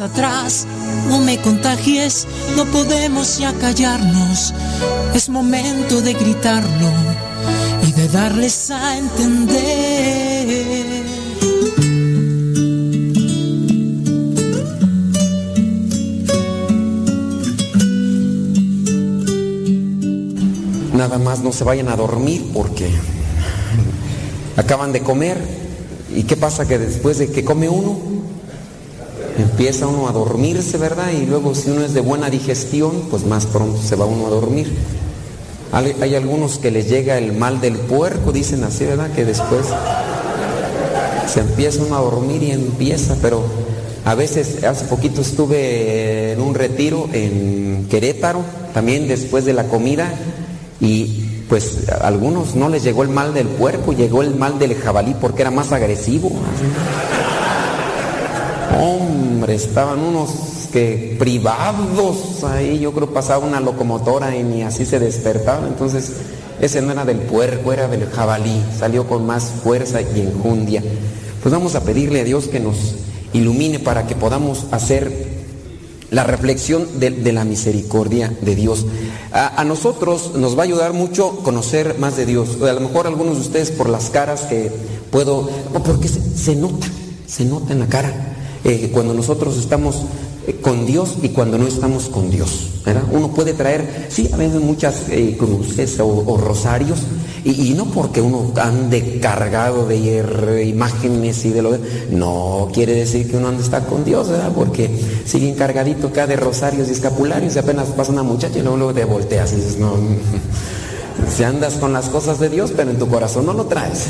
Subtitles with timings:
[0.00, 0.66] atrás
[1.08, 4.54] no me contagies no podemos ya callarnos
[5.14, 6.90] es momento de gritarlo
[7.86, 11.04] y de darles a entender
[20.94, 22.88] Nada más no se vayan a dormir porque
[24.56, 25.36] acaban de comer.
[26.14, 26.66] ¿Y qué pasa?
[26.66, 28.13] Que después de que come uno,
[29.38, 31.10] empieza uno a dormirse, ¿verdad?
[31.10, 34.30] Y luego si uno es de buena digestión, pues más pronto se va uno a
[34.30, 34.72] dormir.
[35.72, 39.10] Hay, algunos que les llega el mal del puerco, dicen así, ¿verdad?
[39.12, 39.66] Que después
[41.26, 43.42] se empieza uno a dormir y empieza, pero
[44.04, 50.14] a veces, hace poquito estuve en un retiro en Querétaro, también después de la comida,
[50.80, 54.76] y pues a algunos no les llegó el mal del puerco, llegó el mal del
[54.76, 56.30] jabalí porque era más agresivo.
[58.80, 60.30] Hombre, estaban unos
[60.74, 66.14] que privados ahí, yo creo pasaba una locomotora y ni así se despertaban, entonces
[66.60, 70.82] ese no era del puerco, era del jabalí, salió con más fuerza y enjundia.
[71.42, 72.96] Pues vamos a pedirle a Dios que nos
[73.32, 75.34] ilumine para que podamos hacer
[76.10, 78.86] la reflexión de, la misericordia de Dios.
[79.30, 82.60] A, a, nosotros nos va a ayudar mucho conocer más de Dios.
[82.62, 84.72] A lo mejor algunos de ustedes por las caras que
[85.12, 85.48] puedo,
[85.84, 86.86] porque se, se nota,
[87.26, 88.33] se nota en la cara
[88.64, 90.02] eh, cuando nosotros estamos
[90.46, 92.70] eh, con Dios y cuando no estamos con Dios.
[92.84, 93.04] ¿verdad?
[93.12, 97.00] Uno puede traer, sí, a veces muchas eh, cruces o, rosarios,
[97.44, 101.78] y, y, no porque uno ande cargado de imágenes y de lo
[102.10, 104.52] no quiere decir que uno ande está con Dios, ¿verdad?
[104.54, 104.88] Porque
[105.26, 108.94] sigue encargadito acá de rosarios y escapularios y apenas pasa una muchacha y luego, luego
[108.94, 109.92] te volteas y dices, no,
[111.36, 114.06] si andas con las cosas de Dios, pero en tu corazón no lo traes.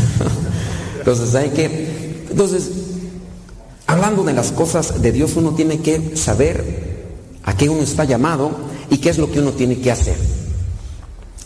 [0.98, 2.70] Entonces hay que, entonces,
[3.94, 7.04] hablando de las cosas de Dios, uno tiene que saber
[7.44, 8.50] a qué uno está llamado
[8.90, 10.16] y qué es lo que uno tiene que hacer.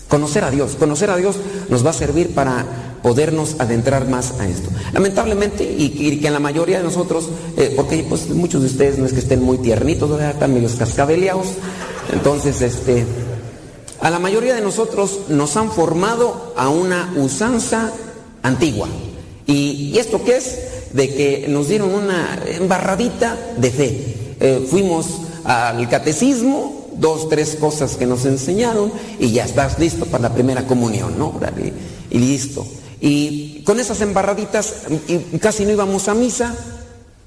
[0.08, 0.74] Conocer a Dios.
[0.78, 1.36] Conocer a Dios
[1.68, 4.70] nos va a servir para podernos adentrar más a esto.
[4.94, 7.28] Lamentablemente, y, que en la mayoría de nosotros,
[7.58, 10.30] eh, porque pues muchos de ustedes no es que estén muy tiernitos, ¿verdad?
[10.30, 11.48] están medio cascabeleados.
[12.12, 13.04] Entonces, este,
[14.00, 17.92] a la mayoría de nosotros nos han formado a una usanza
[18.42, 18.88] antigua.
[19.46, 20.77] ¿Y, y esto qué es?
[20.92, 24.14] De que nos dieron una embarradita de fe.
[24.40, 30.28] Eh, fuimos al catecismo, dos, tres cosas que nos enseñaron y ya estás listo para
[30.28, 31.38] la primera comunión, ¿no?
[32.10, 32.66] Y listo.
[33.00, 34.74] Y con esas embarraditas
[35.06, 36.54] y casi no íbamos a misa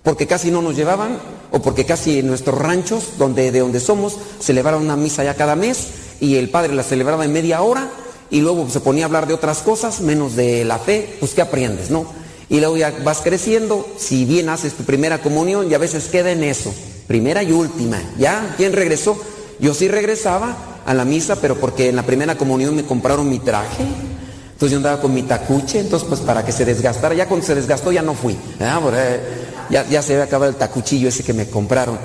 [0.04, 1.18] porque casi no nos llevaban
[1.52, 5.56] o porque casi en nuestros ranchos, donde, de donde somos, celebraban una misa ya cada
[5.56, 5.88] mes
[6.20, 7.90] y el padre la celebraba en media hora
[8.30, 11.42] y luego se ponía a hablar de otras cosas, menos de la fe, pues ¿qué
[11.42, 12.06] aprendes, no?
[12.52, 16.32] Y luego ya vas creciendo, si bien haces tu primera comunión y a veces queda
[16.32, 16.74] en eso,
[17.08, 18.56] primera y última, ¿ya?
[18.58, 19.18] ¿Quién regresó?
[19.62, 23.40] Yo sí regresaba a la misa, pero porque en la primera comunión me compraron mi
[23.40, 27.46] traje, entonces yo andaba con mi tacuche, entonces pues para que se desgastara, ya cuando
[27.46, 31.48] se desgastó ya no fui, ya, ya se había acabado el tacuchillo ese que me
[31.48, 31.98] compraron,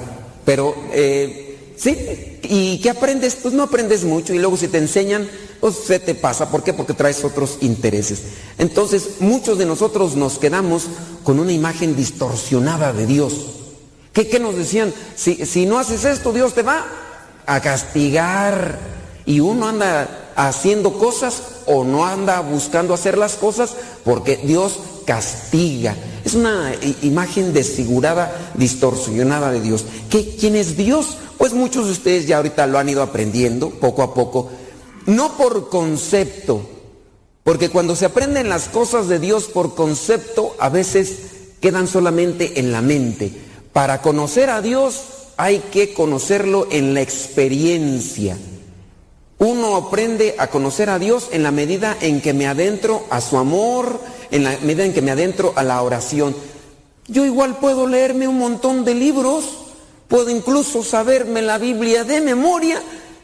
[0.44, 0.76] pero...
[0.92, 1.42] Eh,
[1.76, 2.38] ¿Sí?
[2.42, 3.34] ¿Y qué aprendes?
[3.34, 5.28] Pues no aprendes mucho y luego si te enseñan,
[5.60, 6.50] pues se te pasa.
[6.50, 6.72] ¿Por qué?
[6.72, 8.22] Porque traes otros intereses.
[8.58, 10.84] Entonces, muchos de nosotros nos quedamos
[11.24, 13.46] con una imagen distorsionada de Dios.
[14.12, 14.92] ¿Qué, qué nos decían?
[15.14, 16.86] Si, si no haces esto, Dios te va
[17.46, 18.78] a castigar.
[19.24, 23.74] Y uno anda haciendo cosas o no anda buscando hacer las cosas
[24.04, 25.96] porque Dios castiga.
[26.24, 26.72] Es una
[27.02, 29.84] imagen desfigurada, distorsionada de Dios.
[30.10, 31.16] ¿Qué, ¿Quién es Dios?
[31.38, 34.50] Pues muchos de ustedes ya ahorita lo han ido aprendiendo poco a poco,
[35.06, 36.68] no por concepto,
[37.44, 41.16] porque cuando se aprenden las cosas de Dios por concepto, a veces
[41.60, 43.32] quedan solamente en la mente.
[43.72, 45.02] Para conocer a Dios
[45.36, 48.36] hay que conocerlo en la experiencia.
[49.38, 53.36] Uno aprende a conocer a Dios en la medida en que me adentro a su
[53.36, 54.00] amor,
[54.30, 56.34] en la medida en que me adentro a la oración.
[57.06, 59.44] Yo igual puedo leerme un montón de libros,
[60.08, 62.80] Puedo incluso saberme la Biblia de memoria,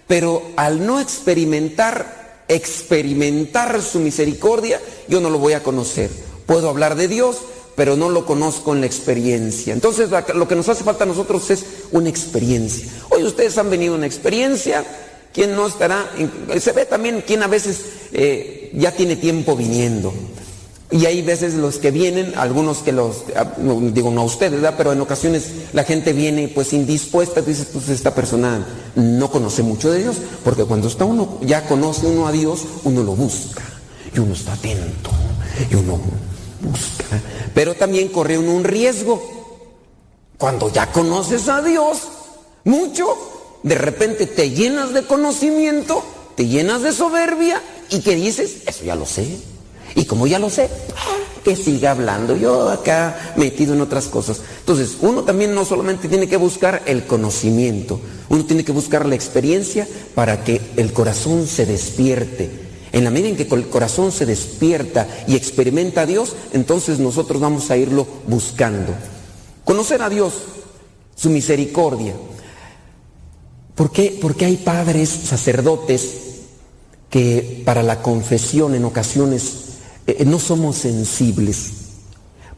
[0.06, 6.10] pero al no experimentar, experimentar su misericordia, yo no lo voy a conocer.
[6.46, 7.38] Puedo hablar de Dios,
[7.76, 9.72] pero no lo conozco en la experiencia.
[9.72, 12.86] Entonces lo que nos hace falta a nosotros es una experiencia.
[13.10, 14.84] Hoy ustedes han venido una experiencia,
[15.32, 16.10] ¿quién no estará?
[16.58, 17.80] Se ve también quién a veces
[18.12, 20.12] eh, ya tiene tiempo viniendo.
[20.92, 24.74] Y hay veces los que vienen, algunos que los, ah, digo no a ustedes, ¿verdad?
[24.76, 29.90] pero en ocasiones la gente viene pues indispuesta, dices, pues esta persona no conoce mucho
[29.90, 33.62] de Dios, porque cuando está uno, ya conoce uno a Dios, uno lo busca,
[34.14, 35.10] y uno está atento,
[35.70, 35.98] y uno
[36.60, 37.22] busca.
[37.54, 39.22] Pero también corre uno un riesgo.
[40.36, 42.02] Cuando ya conoces a Dios
[42.64, 43.06] mucho,
[43.62, 46.04] de repente te llenas de conocimiento,
[46.34, 49.51] te llenas de soberbia, y que dices, eso ya lo sé.
[49.94, 50.68] Y como ya lo sé,
[51.42, 52.36] que siga hablando.
[52.36, 54.40] Yo acá metido en otras cosas.
[54.60, 59.14] Entonces, uno también no solamente tiene que buscar el conocimiento, uno tiene que buscar la
[59.14, 62.62] experiencia para que el corazón se despierte.
[62.92, 67.40] En la medida en que el corazón se despierta y experimenta a Dios, entonces nosotros
[67.40, 68.92] vamos a irlo buscando.
[69.64, 70.34] Conocer a Dios,
[71.16, 72.14] su misericordia.
[73.74, 74.18] ¿Por qué?
[74.20, 76.16] Porque hay padres, sacerdotes,
[77.08, 79.71] que para la confesión en ocasiones
[80.06, 81.70] eh, no somos sensibles,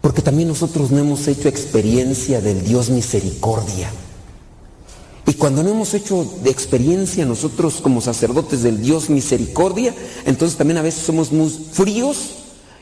[0.00, 3.90] porque también nosotros no hemos hecho experiencia del Dios misericordia.
[5.26, 9.94] Y cuando no hemos hecho experiencia nosotros como sacerdotes del Dios misericordia,
[10.26, 12.16] entonces también a veces somos muy fríos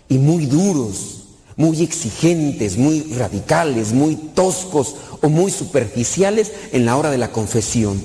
[0.08, 1.22] y muy duros,
[1.56, 8.02] muy exigentes, muy radicales, muy toscos o muy superficiales en la hora de la confesión.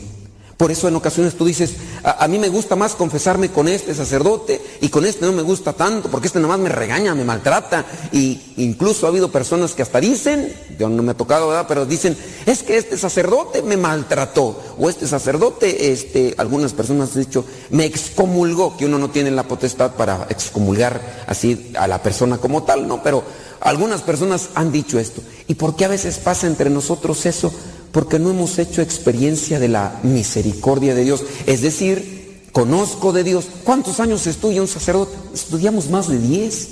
[0.58, 4.60] Por eso en ocasiones tú dices, a, mí me gusta más confesarme con este sacerdote
[4.82, 7.86] y con este no me gusta tanto porque este nomás me regaña, me maltrata.
[8.12, 11.66] Y incluso ha habido personas que hasta dicen, yo no me ha tocado, ¿verdad?
[11.68, 14.60] Pero dicen, es que este sacerdote me maltrató.
[14.80, 19.48] O este sacerdote, este, algunas personas han dicho, me excomulgó, que uno no tiene la
[19.48, 23.04] potestad para excomulgar así a la persona como tal, ¿no?
[23.04, 23.24] Pero
[23.60, 25.22] algunas personas han dicho esto.
[25.48, 27.54] ¿Y por qué a veces pasa entre nosotros eso?
[27.91, 31.24] Porque no hemos hecho experiencia de la misericordia de Dios.
[31.46, 33.48] Es decir, conozco de Dios.
[33.63, 35.15] ¿Cuántos años estudia un sacerdote?
[35.34, 36.70] Estudiamos más de 10.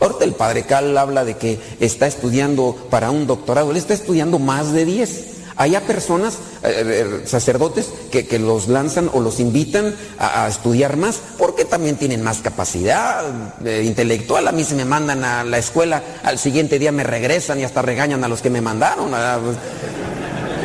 [0.00, 3.70] Ahorita el padre Cal habla de que está estudiando para un doctorado.
[3.70, 5.24] Él está estudiando más de 10.
[5.60, 11.66] Hay personas, eh, eh, sacerdotes, que, los lanzan o los invitan a, estudiar más porque
[11.66, 13.26] también tienen más capacidad
[13.62, 14.48] eh, intelectual.
[14.48, 17.82] A mí se me mandan a la escuela, al siguiente día me regresan y hasta
[17.82, 19.12] regañan a los que me mandaron.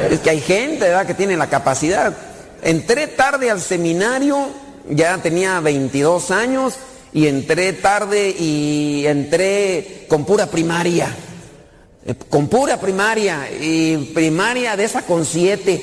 [0.10, 2.14] Es que hay gente que tiene la capacidad.
[2.62, 4.48] Entré tarde al seminario,
[4.90, 6.76] ya tenía 22 años,
[7.14, 11.16] y entré tarde y entré con pura primaria.
[12.06, 15.82] Eh, con pura primaria, y primaria de esa con siete.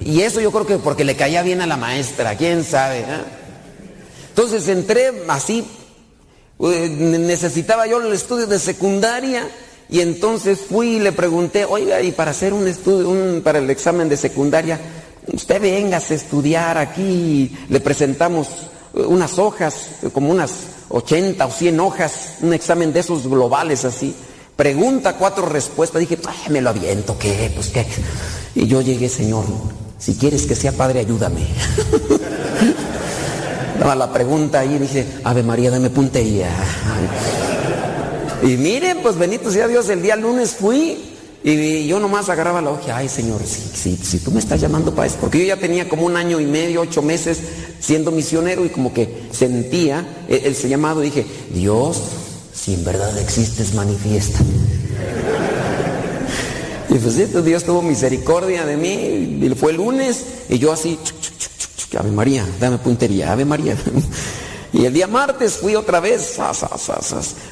[0.00, 3.00] Y eso yo creo que porque le caía bien a la maestra, quién sabe.
[3.00, 3.22] ¿eh?
[4.30, 5.64] Entonces entré así,
[6.58, 9.48] eh, necesitaba yo el estudio de secundaria
[9.94, 13.70] y entonces fui y le pregunté, oiga, y para hacer un estudio, un, para el
[13.70, 14.80] examen de secundaria,
[15.32, 18.48] usted venga a estudiar aquí, le presentamos
[18.92, 20.50] unas hojas, como unas
[20.88, 24.16] 80 o 100 hojas, un examen de esos globales así.
[24.56, 26.00] Pregunta, cuatro respuestas.
[26.00, 26.18] Dije,
[26.50, 27.52] me lo aviento, ¿qué?
[27.54, 27.86] Pues qué.
[28.56, 29.44] Y yo llegué, Señor,
[29.96, 31.46] si quieres que sea padre, ayúdame.
[33.78, 36.48] Daba la pregunta y dije, Ave María, dame puntería.
[38.44, 40.98] Y miren, pues bendito sea Dios, el día lunes fui
[41.42, 45.06] y yo nomás agarraba la hoja, ay Señor, si, si, tú me estás llamando para
[45.06, 47.38] eso, porque yo ya tenía como un año y medio, ocho meses
[47.80, 52.02] siendo misionero y como que sentía el, llamado, dije, Dios,
[52.52, 54.38] si en verdad existes, manifiesta.
[56.90, 60.98] Y pues sí, Dios tuvo misericordia de mí, y fue el lunes, y yo así,
[61.98, 63.76] Ave María, dame puntería, Ave María.
[64.74, 66.36] Y el día martes fui otra vez.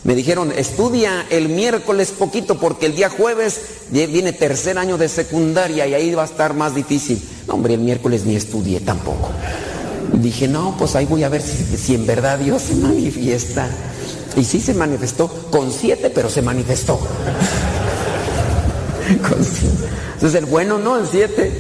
[0.03, 3.61] Me dijeron, estudia el miércoles poquito porque el día jueves
[3.91, 7.23] viene tercer año de secundaria y ahí va a estar más difícil.
[7.47, 9.31] No, hombre, el miércoles ni estudié tampoco.
[10.15, 13.69] Dije, no, pues ahí voy a ver si, en verdad Dios se manifiesta.
[14.37, 16.99] Y sí se manifestó, con siete, pero se manifestó.
[20.15, 21.53] Entonces el bueno no, el siete.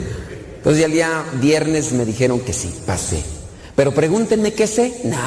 [0.57, 3.23] Entonces el día viernes me dijeron que sí, pasé.
[3.77, 5.01] Pero pregúntenme qué sé.
[5.05, 5.19] Nah.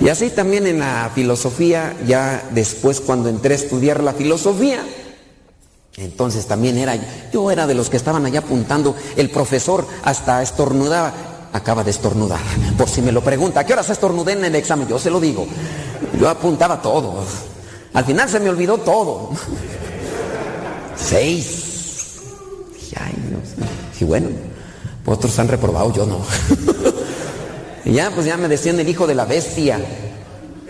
[0.00, 4.84] Y así también en la filosofía, ya después cuando entré a estudiar la filosofía,
[5.96, 6.96] entonces también era,
[7.32, 11.12] yo era de los que estaban allá apuntando, el profesor hasta estornudaba,
[11.52, 12.40] acaba de estornudar,
[12.76, 14.88] por si me lo pregunta, ¿a qué hora se estornudé en el examen?
[14.88, 15.46] Yo se lo digo,
[16.18, 17.22] yo apuntaba todo,
[17.94, 19.30] al final se me olvidó todo.
[20.96, 21.70] Seis.
[24.00, 24.30] Y bueno,
[25.04, 26.20] otros han reprobado, yo no.
[27.84, 29.80] y ya, pues ya me decían el hijo de la bestia.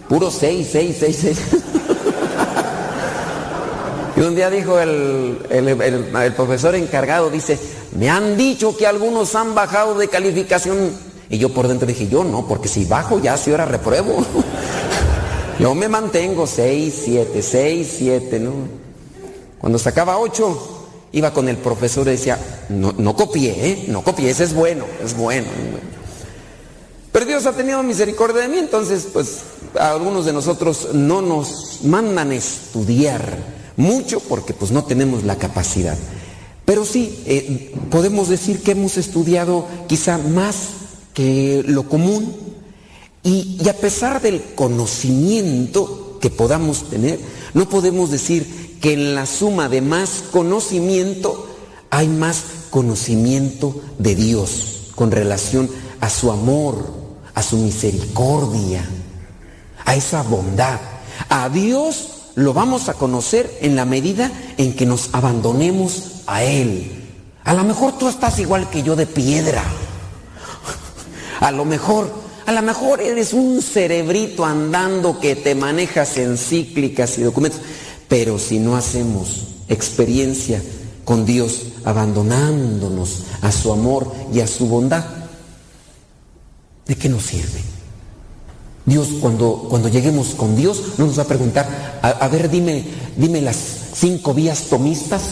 [0.09, 1.39] Puro seis, seis, seis, seis.
[4.17, 7.59] y un día dijo el, el, profesor encargado, dice,
[7.97, 11.13] me han dicho que algunos han bajado de calificación.
[11.29, 14.25] Y yo por dentro dije, yo no, porque si bajo ya si ahora repruebo.
[15.59, 18.53] yo me mantengo seis, siete, seis, siete, ¿no?
[19.59, 20.82] Cuando sacaba ocho,
[21.13, 22.39] iba con el profesor y decía,
[22.69, 23.85] no, copié, ¿eh?
[23.89, 25.47] no copié, ese es bueno, es bueno.
[27.13, 29.43] Pero Dios ha tenido misericordia de mí, entonces pues
[29.79, 33.39] a algunos de nosotros no nos mandan estudiar
[33.77, 35.97] mucho porque pues no tenemos la capacidad.
[36.65, 40.57] Pero sí, eh, podemos decir que hemos estudiado quizá más
[41.13, 42.35] que lo común
[43.23, 47.21] y a pesar del conocimiento que podamos tener,
[47.53, 51.49] no podemos decir que en la suma de más conocimiento
[51.89, 55.71] hay más conocimiento de Dios con relación
[56.01, 56.85] a su amor,
[57.33, 58.85] a su misericordia,
[59.85, 60.81] a esa bondad.
[61.29, 67.05] A Dios lo vamos a conocer en la medida en que nos abandonemos a Él.
[67.45, 69.63] A lo mejor tú estás igual que yo de piedra.
[71.41, 72.11] A lo mejor,
[72.47, 77.61] a lo mejor eres un cerebrito andando que te manejas encíclicas y documentos.
[78.13, 80.63] Pero si no hacemos experiencia
[81.03, 85.03] con Dios, abandonándonos a su amor y a su bondad,
[86.87, 87.63] ¿de qué nos sirve?
[88.85, 92.85] Dios, cuando, cuando lleguemos con Dios, no nos va a preguntar, a, ver, dime,
[93.17, 93.57] dime las
[93.95, 95.23] cinco vías tomistas.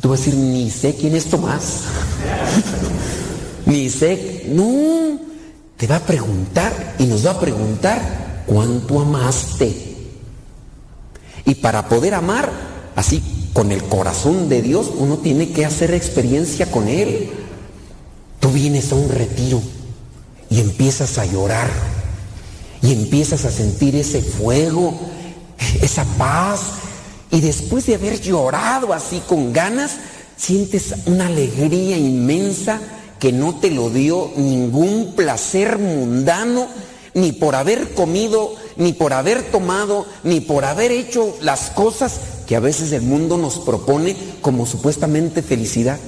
[0.00, 1.82] Tú vas a decir, ni sé quién es Tomás.
[3.66, 4.46] ni sé.
[4.48, 5.18] No,
[5.76, 9.87] te va a preguntar y nos va a preguntar cuánto amaste.
[11.48, 12.52] Y para poder amar
[12.94, 13.22] así
[13.54, 17.30] con el corazón de Dios, uno tiene que hacer experiencia con Él.
[18.38, 19.62] Tú vienes a un retiro
[20.50, 21.70] y empiezas a llorar
[22.82, 24.92] y empiezas a sentir ese fuego,
[25.80, 26.60] esa paz.
[27.30, 29.92] Y después de haber llorado así con ganas,
[30.36, 32.78] sientes una alegría inmensa
[33.18, 36.66] que no te lo dio ningún placer mundano,
[37.18, 42.56] ni por haber comido ni por haber tomado, ni por haber hecho las cosas que
[42.56, 45.98] a veces el mundo nos propone como supuestamente felicidad.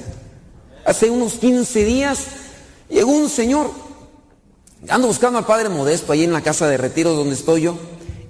[0.85, 2.19] Hace unos 15 días
[2.89, 3.69] llegó un señor,
[4.87, 7.75] ando buscando al padre Modesto ahí en la casa de retiro donde estoy yo,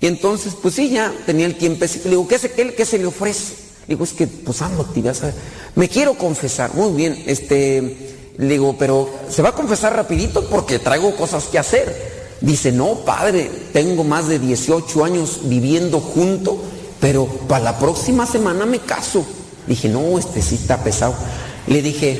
[0.02, 3.06] y entonces pues sí, ya tenía el tiempo, le digo, ¿qué se, qué, se le
[3.06, 3.54] ofrece?
[3.88, 5.16] Le digo, es que pues ando actividad,
[5.76, 10.80] me quiero confesar, muy bien, este, le digo, pero se va a confesar rapidito porque
[10.80, 12.21] traigo cosas que hacer.
[12.42, 16.58] Dice, no, padre, tengo más de 18 años viviendo junto,
[17.00, 19.24] pero para la próxima semana me caso.
[19.68, 21.14] Dije, no, este sí está pesado.
[21.68, 22.20] Le dije,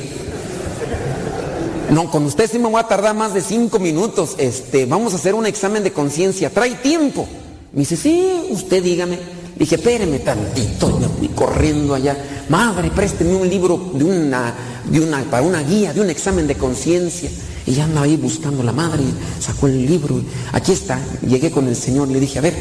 [1.90, 4.36] no, con usted sí me voy a tardar más de cinco minutos.
[4.38, 6.50] Este, vamos a hacer un examen de conciencia.
[6.50, 7.26] ¿Trae tiempo?
[7.72, 9.18] Me dice, sí, usted dígame.
[9.56, 12.16] Dije, espéreme tantito, me fui corriendo allá.
[12.48, 16.54] madre, présteme un libro de una, de una, para una guía, de un examen de
[16.54, 17.28] conciencia.
[17.66, 19.04] Y ya andaba ahí buscando la madre,
[19.40, 20.20] sacó el libro.
[20.52, 22.54] Aquí está, llegué con el Señor, le dije, a ver,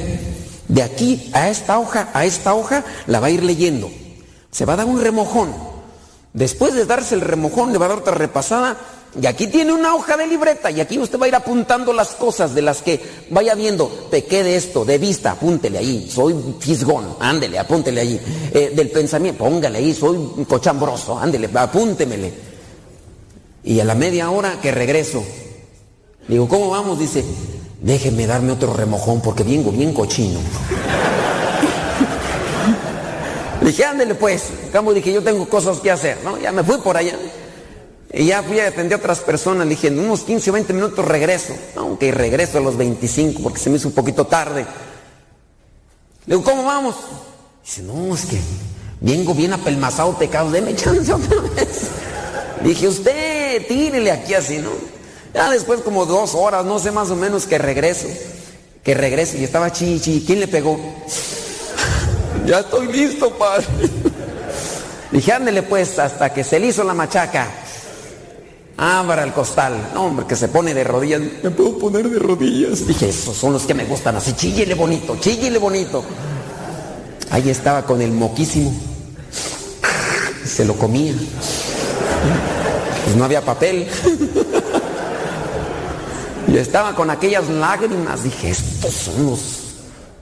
[0.68, 3.90] de aquí a esta hoja, a esta hoja, la va a ir leyendo.
[4.52, 5.54] Se va a dar un remojón.
[6.34, 8.78] Después de darse el remojón, le va a dar otra repasada
[9.20, 12.10] y aquí tiene una hoja de libreta y aquí usted va a ir apuntando las
[12.12, 13.90] cosas de las que vaya viendo.
[14.10, 16.10] Pequé de esto, de vista, apúntele ahí.
[16.10, 18.22] Soy fisgón, ándele, apúntele ahí.
[18.54, 19.94] Eh, del pensamiento, póngale ahí.
[19.94, 22.51] Soy cochambroso, ándele, apúntemele.
[23.64, 25.24] Y a la media hora que regreso,
[26.28, 27.00] digo, ¿cómo vamos?
[27.00, 27.24] Dice,
[27.82, 30.40] déjeme darme otro remojón porque vengo bien cochino.
[33.62, 34.44] dije, ándele pues.
[34.72, 36.40] Como dije, yo tengo cosas que hacer, ¿no?
[36.40, 37.18] Ya me fui por allá.
[38.14, 41.06] Y ya fui a atender a otras personas, dije, en unos 15 o 20 minutos
[41.06, 41.54] regreso.
[41.76, 44.66] Aunque regreso a los 25 porque se me hizo un poquito tarde.
[46.26, 46.96] Le digo, ¿cómo vamos?
[47.64, 48.40] Dice, no, es que
[49.00, 51.88] vengo bien apelmazado pecado, deme chance otra vez.
[52.64, 54.70] dije, usted, tírele aquí así, ¿no?
[55.34, 58.08] Ya después como dos horas, no sé más o menos que regreso.
[58.84, 60.24] Que regreso y estaba chichi.
[60.26, 60.80] ¿Quién le pegó?
[62.46, 63.66] ya estoy listo, padre.
[65.12, 67.48] Dije, ándele pues hasta que se le hizo la machaca.
[68.78, 69.92] Abra el costal.
[69.94, 71.22] No, hombre, que se pone de rodillas.
[71.44, 72.88] ¿Me puedo poner de rodillas?
[72.88, 74.34] Dije, esos son los que me gustan así.
[74.34, 76.04] Chíllele bonito, chíllele bonito.
[77.30, 78.74] Ahí estaba con el moquísimo.
[80.46, 81.14] Se lo comía.
[83.06, 83.88] Pues no había papel.
[86.48, 88.24] Y estaba con aquellas lágrimas.
[88.24, 89.40] Dije, estos son los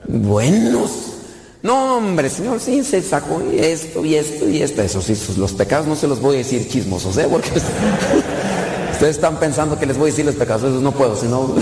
[0.07, 0.91] buenos.
[1.61, 4.81] No, hombre, Señor, sí se sacó esto y esto y esto.
[4.81, 7.27] Eso sí, los pecados no se los voy a decir chismosos, ¿eh?
[7.29, 7.49] Porque
[8.91, 11.55] ustedes están pensando que les voy a decir los pecados, eso no puedo, sino.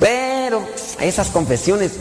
[0.00, 0.62] Pero
[1.00, 1.92] esas confesiones,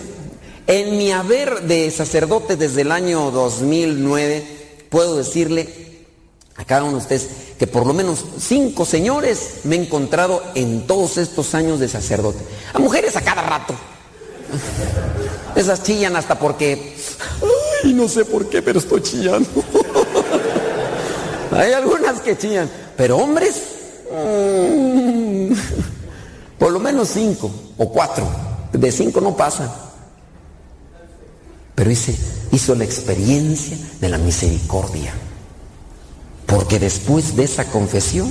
[0.66, 4.44] en mi haber de sacerdote desde el año 2009,
[4.90, 5.91] puedo decirle
[6.62, 10.86] a cada uno de ustedes que por lo menos cinco señores me he encontrado en
[10.86, 12.40] todos estos años de sacerdote.
[12.74, 13.74] A mujeres a cada rato.
[15.56, 16.96] Esas chillan hasta porque,
[17.84, 19.50] ay, no sé por qué, pero estoy chillando.
[21.52, 23.62] Hay algunas que chillan, pero hombres,
[24.12, 25.54] mm,
[26.58, 28.28] por lo menos cinco o cuatro.
[28.72, 29.70] De cinco no pasa.
[31.76, 32.16] Pero hice,
[32.52, 35.14] hizo la experiencia de la misericordia.
[36.52, 38.30] Porque después de esa confesión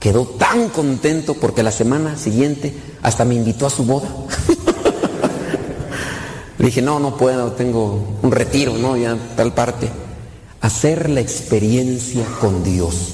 [0.00, 4.08] quedó tan contento porque la semana siguiente hasta me invitó a su boda.
[6.58, 8.96] Le dije, no, no puedo, tengo un retiro, ¿no?
[8.96, 9.90] Ya tal parte.
[10.62, 13.10] Hacer la experiencia con Dios.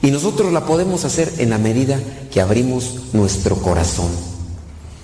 [0.00, 2.00] Y nosotros la podemos hacer en la medida
[2.32, 4.08] que abrimos nuestro corazón.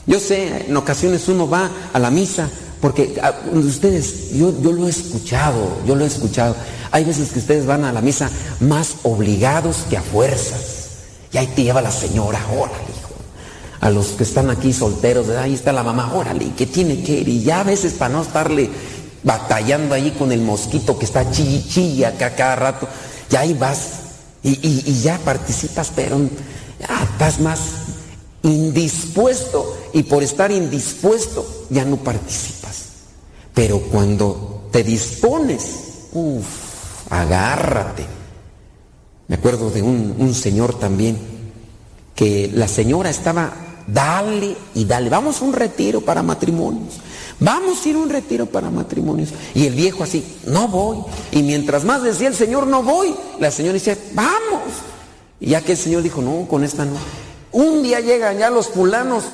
[0.06, 2.48] Yo sé, en ocasiones uno va a la misa,
[2.80, 6.54] porque ah, ustedes, yo, yo lo he escuchado, yo lo he escuchado.
[6.94, 8.30] Hay veces que ustedes van a la misa
[8.60, 10.90] más obligados que a fuerzas.
[11.32, 12.94] Y ahí te lleva la señora, órale,
[13.80, 17.28] a los que están aquí solteros, ahí está la mamá, órale, que tiene que ir.
[17.28, 18.70] Y ya a veces para no estarle
[19.24, 22.86] batallando ahí con el mosquito que está chilla acá cada rato,
[23.28, 23.88] ya ahí vas
[24.44, 26.16] y, ya participas, pero
[26.78, 27.58] ya estás más
[28.44, 32.84] indispuesto y por estar indispuesto ya no participas.
[33.52, 35.64] Pero cuando te dispones,
[36.12, 36.63] uff,
[37.10, 38.06] agárrate.
[39.28, 41.18] Me acuerdo de un, señor también,
[42.14, 43.52] que la señora estaba
[43.86, 45.10] dale y dale.
[45.10, 46.94] Vamos a un retiro para matrimonios.
[47.40, 49.30] Vamos a ir a un retiro para matrimonios.
[49.54, 50.98] Y el viejo así, no voy.
[51.32, 54.62] Y mientras más decía el Señor, no voy, la señora dice, vamos.
[55.40, 56.96] Y ya que el Señor dijo, no, con esta no.
[57.52, 59.24] Un día llegan ya los fulanos,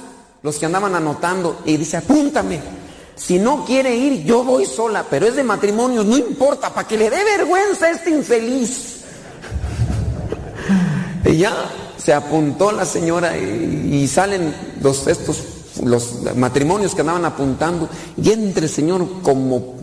[0.42, 2.79] los que andaban anotando, y dice, apúntame.
[3.20, 6.96] Si no quiere ir, yo voy sola, pero es de matrimonios, no importa, para que
[6.96, 9.02] le dé vergüenza a este infeliz.
[11.26, 11.54] y ya
[11.98, 15.42] se apuntó la señora y, salen los, estos,
[15.84, 19.74] los matrimonios que andaban apuntando y entre el Señor como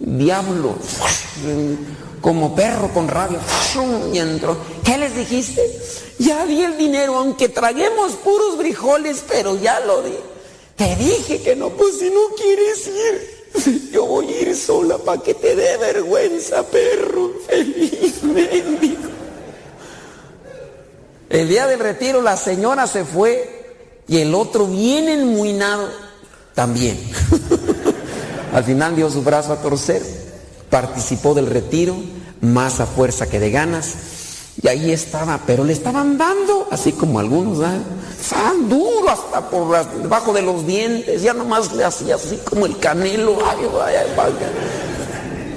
[0.00, 0.74] diablo,
[2.20, 3.38] como perro con rabia,
[4.12, 4.56] y entró.
[4.82, 5.62] ¿Qué les dijiste?
[6.18, 10.16] Ya di el dinero, aunque traguemos puros frijoles, pero ya lo di.
[10.80, 15.20] Te dije que no, pues si no quieres ir, yo voy a ir sola para
[15.20, 19.10] que te dé vergüenza, perro feliz, mendigo.
[21.28, 23.76] El día del retiro la señora se fue
[24.08, 25.86] y el otro bien enmuinado
[26.54, 26.98] también.
[28.54, 30.00] Al final dio su brazo a torcer,
[30.70, 31.94] participó del retiro,
[32.40, 33.96] más a fuerza que de ganas.
[34.62, 37.58] Y ahí estaba, pero le estaban dando, así como algunos,
[38.20, 42.78] estaban duro hasta por debajo de los dientes, ya nomás le hacía así como el
[42.78, 43.38] canelo.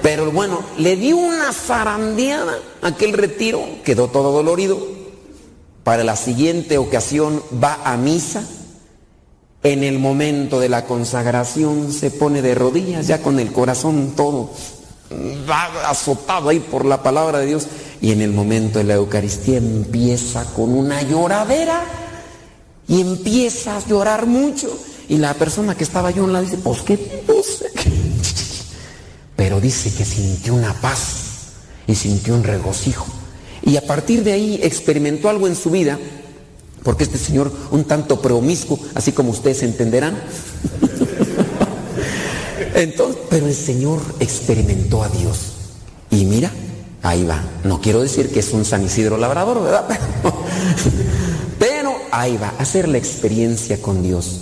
[0.02, 4.80] Pero bueno, le dio una zarandeada aquel retiro, quedó todo dolorido.
[5.84, 8.44] Para la siguiente ocasión va a misa.
[9.64, 14.50] En el momento de la consagración se pone de rodillas, ya con el corazón todo
[15.50, 17.68] va azotado ahí por la palabra de Dios.
[18.04, 21.86] Y en el momento de la Eucaristía empieza con una lloradera
[22.86, 24.78] y empieza a llorar mucho.
[25.08, 26.98] Y la persona que estaba yo en la dice, pues qué,
[29.38, 31.54] Pero dice que sintió una paz
[31.88, 33.06] y sintió un regocijo.
[33.62, 35.98] Y a partir de ahí experimentó algo en su vida,
[36.84, 40.22] porque este señor un tanto promiscuo, así como ustedes entenderán.
[42.76, 45.54] Entonces, pero el Señor experimentó a Dios.
[46.12, 46.52] Y mira,
[47.04, 47.44] ahí va.
[47.64, 49.86] No quiero decir que es un San Isidro labrador, ¿verdad?
[51.60, 54.40] Pero, ahí va, hacer la experiencia con Dios.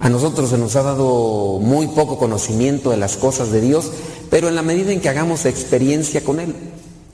[0.00, 3.90] A nosotros se nos ha dado muy poco conocimiento de las cosas de Dios,
[4.30, 6.54] pero en la medida en que hagamos experiencia con Él,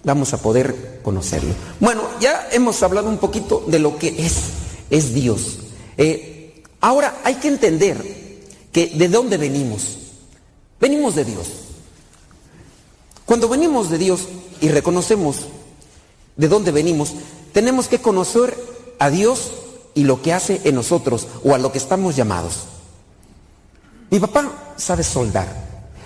[0.05, 1.55] vamos a poder conocerlo.
[1.81, 4.35] Bueno, ya hemos hablado un poquito de lo que es,
[4.91, 5.61] es Dios.
[5.97, 7.97] Eh, ahora hay que entender
[8.71, 9.99] que de dónde venimos.
[10.79, 11.64] Venimos de Dios.
[13.27, 14.29] Cuando venimos de Dios
[14.61, 15.47] y reconocemos
[16.37, 17.15] de dónde venimos,
[17.53, 18.57] tenemos que conocer
[18.99, 19.53] a Dios
[19.95, 22.65] y lo que hace en nosotros o a lo que estamos llamados.
[24.11, 25.65] Mi papá sabe soldar.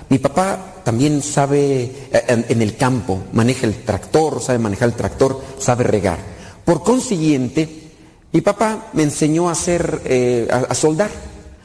[0.08, 5.42] Mi papá también sabe eh, en, el campo, maneja el tractor, sabe manejar el tractor,
[5.58, 6.18] sabe regar.
[6.64, 7.92] Por consiguiente,
[8.32, 11.10] mi papá me enseñó a hacer, eh, a, soldar,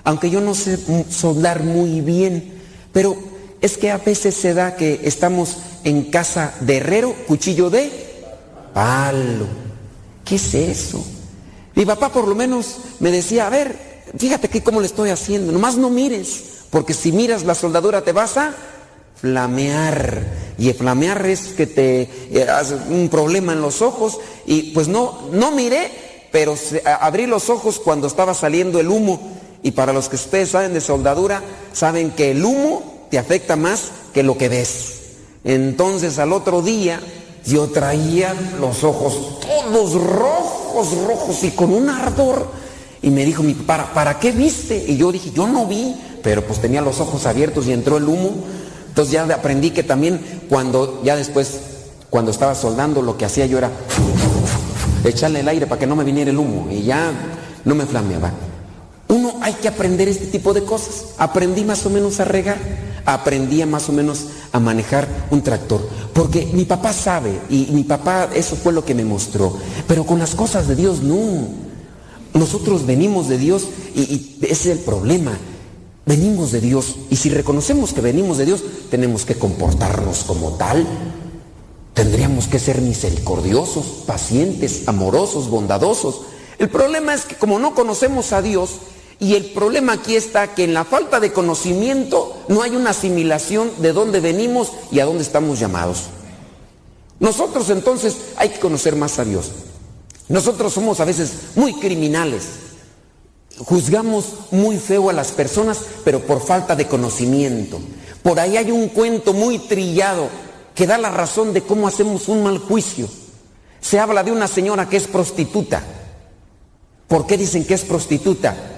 [0.03, 0.77] aunque yo no sé
[1.09, 2.61] soldar muy bien,
[2.91, 3.15] pero
[3.63, 7.89] es que a veces se da que estamos en casa de herrero, cuchillo de
[8.73, 9.47] palo.
[10.25, 11.01] ¿Qué es eso?
[11.73, 13.73] Mi papá por lo menos me decía, a ver,
[14.17, 18.11] fíjate que cómo le estoy haciendo, nomás no mires, porque si miras la soldadura te
[18.11, 18.53] vas a
[19.15, 20.25] flamear.
[20.57, 24.19] Y el flamear es que te eh, hace un problema en los ojos.
[24.45, 26.55] Y pues no, no miré, pero
[26.99, 29.39] abrí los ojos cuando estaba saliendo el humo.
[29.63, 33.91] Y para los que ustedes saben de soldadura, saben que el humo te afecta más
[34.11, 35.01] que lo que ves.
[35.43, 36.99] Entonces al otro día
[37.45, 42.47] yo traía los ojos todos rojos, rojos y con un ardor.
[43.03, 44.83] Y me dijo mi papá, ¿para qué viste?
[44.87, 48.05] Y yo dije, yo no vi, pero pues tenía los ojos abiertos y entró el
[48.05, 48.31] humo.
[48.87, 51.59] Entonces ya aprendí que también cuando, ya después,
[52.09, 53.69] cuando estaba soldando, lo que hacía yo era
[55.03, 57.11] echarle el aire para que no me viniera el humo y ya
[57.63, 58.31] no me flameaba.
[59.43, 61.07] Hay que aprender este tipo de cosas.
[61.17, 62.57] Aprendí más o menos a regar,
[63.05, 68.29] aprendí más o menos a manejar un tractor, porque mi papá sabe y mi papá
[68.33, 71.49] eso fue lo que me mostró, pero con las cosas de Dios no.
[72.33, 75.37] Nosotros venimos de Dios y, y ese es el problema.
[76.05, 80.87] Venimos de Dios y si reconocemos que venimos de Dios, tenemos que comportarnos como tal.
[81.93, 86.21] Tendríamos que ser misericordiosos, pacientes, amorosos, bondadosos.
[86.59, 88.79] El problema es que como no conocemos a Dios,
[89.19, 93.71] y el problema aquí está que en la falta de conocimiento no hay una asimilación
[93.79, 96.05] de dónde venimos y a dónde estamos llamados.
[97.19, 99.51] Nosotros entonces hay que conocer más a Dios.
[100.27, 102.43] Nosotros somos a veces muy criminales.
[103.57, 107.79] Juzgamos muy feo a las personas, pero por falta de conocimiento.
[108.23, 110.27] Por ahí hay un cuento muy trillado
[110.73, 113.07] que da la razón de cómo hacemos un mal juicio.
[113.79, 115.83] Se habla de una señora que es prostituta.
[117.07, 118.72] ¿Por qué dicen que es prostituta?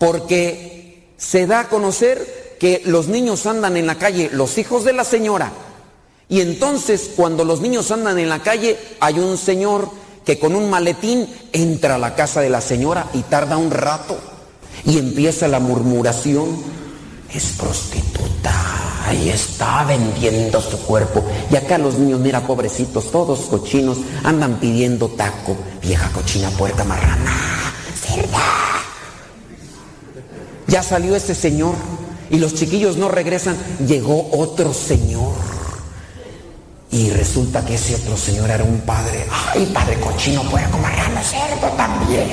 [0.00, 4.94] Porque se da a conocer que los niños andan en la calle, los hijos de
[4.94, 5.52] la señora.
[6.30, 9.90] Y entonces cuando los niños andan en la calle hay un señor
[10.24, 14.18] que con un maletín entra a la casa de la señora y tarda un rato
[14.86, 16.80] y empieza la murmuración.
[17.34, 18.54] Es prostituta,
[19.06, 21.22] ahí está vendiendo su cuerpo.
[21.50, 25.58] Y acá los niños, mira, pobrecitos, todos cochinos, andan pidiendo taco.
[25.82, 27.32] Vieja cochina, puerta marrana,
[28.02, 28.59] cerda.
[30.70, 31.74] Ya salió ese señor
[32.30, 33.56] y los chiquillos no regresan.
[33.86, 35.34] Llegó otro señor
[36.92, 41.22] y resulta que ese otro señor era un padre, ay, padre cochino, puede comer rana
[41.22, 42.28] cerdo también.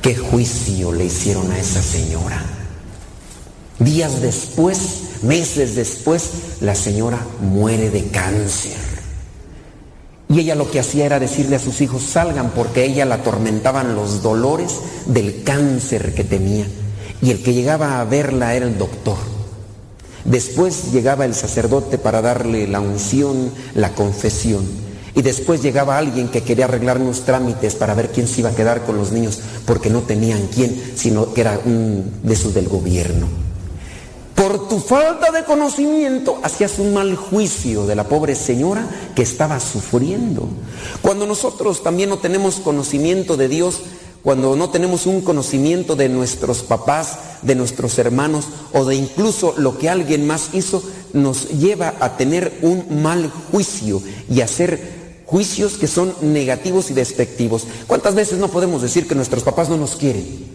[0.00, 2.40] ¿Qué juicio le hicieron a esa señora?
[3.80, 6.30] Días después, meses después,
[6.60, 8.95] la señora muere de cáncer.
[10.28, 13.94] Y ella lo que hacía era decirle a sus hijos, salgan porque ella la atormentaban
[13.94, 16.66] los dolores del cáncer que tenía.
[17.22, 19.16] Y el que llegaba a verla era el doctor.
[20.24, 24.64] Después llegaba el sacerdote para darle la unción, la confesión.
[25.14, 28.54] Y después llegaba alguien que quería arreglar unos trámites para ver quién se iba a
[28.54, 32.68] quedar con los niños, porque no tenían quién, sino que era un de esos del
[32.68, 33.45] gobierno.
[34.36, 39.58] Por tu falta de conocimiento hacías un mal juicio de la pobre señora que estaba
[39.60, 40.46] sufriendo.
[41.00, 43.80] Cuando nosotros también no tenemos conocimiento de Dios,
[44.22, 48.44] cuando no tenemos un conocimiento de nuestros papás, de nuestros hermanos
[48.74, 50.82] o de incluso lo que alguien más hizo,
[51.14, 56.94] nos lleva a tener un mal juicio y a hacer juicios que son negativos y
[56.94, 57.66] despectivos.
[57.86, 60.54] ¿Cuántas veces no podemos decir que nuestros papás no nos quieren?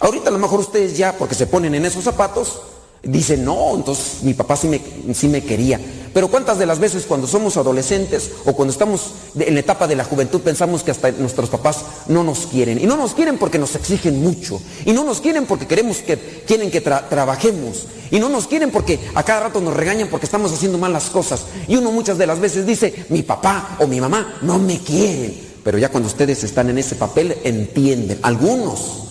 [0.00, 2.60] Ahorita a lo mejor ustedes ya, porque se ponen en esos zapatos,
[3.02, 4.80] Dice, no, entonces mi papá sí me,
[5.14, 5.80] sí me quería.
[6.16, 9.96] Pero ¿cuántas de las veces cuando somos adolescentes o cuando estamos en la etapa de
[9.96, 12.82] la juventud pensamos que hasta nuestros papás no nos quieren?
[12.82, 14.58] Y no nos quieren porque nos exigen mucho.
[14.86, 17.84] Y no nos quieren porque queremos que, quieren que trabajemos.
[18.10, 21.10] Y no nos quieren porque a cada rato nos regañan porque estamos haciendo mal las
[21.10, 21.44] cosas.
[21.68, 25.38] Y uno muchas de las veces dice, mi papá o mi mamá no me quieren.
[25.62, 28.20] Pero ya cuando ustedes están en ese papel entienden.
[28.22, 29.02] Algunos.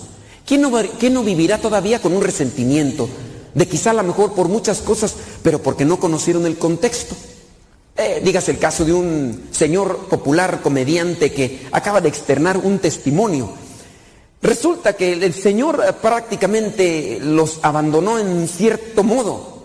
[0.43, 3.07] ¿Quién no, quién no vivirá todavía con un resentimiento?
[3.55, 7.15] De quizá a lo mejor por muchas cosas, pero porque no conocieron el contexto.
[7.97, 13.49] Eh, dígase el caso de un señor popular comediante que acaba de externar un testimonio.
[14.41, 19.55] Resulta que el señor eh, prácticamente los abandonó en cierto modo.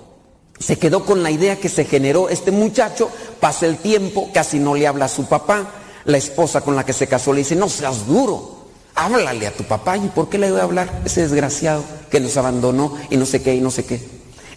[0.60, 4.76] Se quedó con la idea que se generó este muchacho, pasa el tiempo, casi no
[4.76, 5.68] le habla a su papá,
[6.04, 8.59] la esposa con la que se casó le dice, no seas duro,
[9.04, 9.96] háblale a tu papá.
[9.96, 11.02] ¿Y por qué le voy a hablar?
[11.04, 14.00] Ese desgraciado que nos abandonó y no sé qué y no sé qué.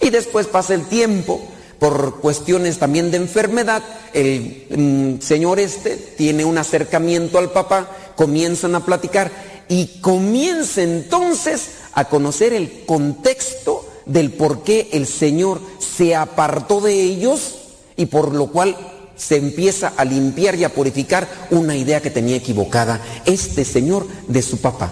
[0.01, 1.41] Y después pasa el tiempo,
[1.79, 8.75] por cuestiones también de enfermedad, el mm, señor este tiene un acercamiento al papá, comienzan
[8.75, 9.31] a platicar
[9.69, 17.01] y comienza entonces a conocer el contexto del por qué el Señor se apartó de
[17.01, 17.55] ellos
[17.95, 18.75] y por lo cual
[19.15, 23.01] se empieza a limpiar y a purificar una idea que tenía equivocada.
[23.25, 24.91] Este señor de su papá.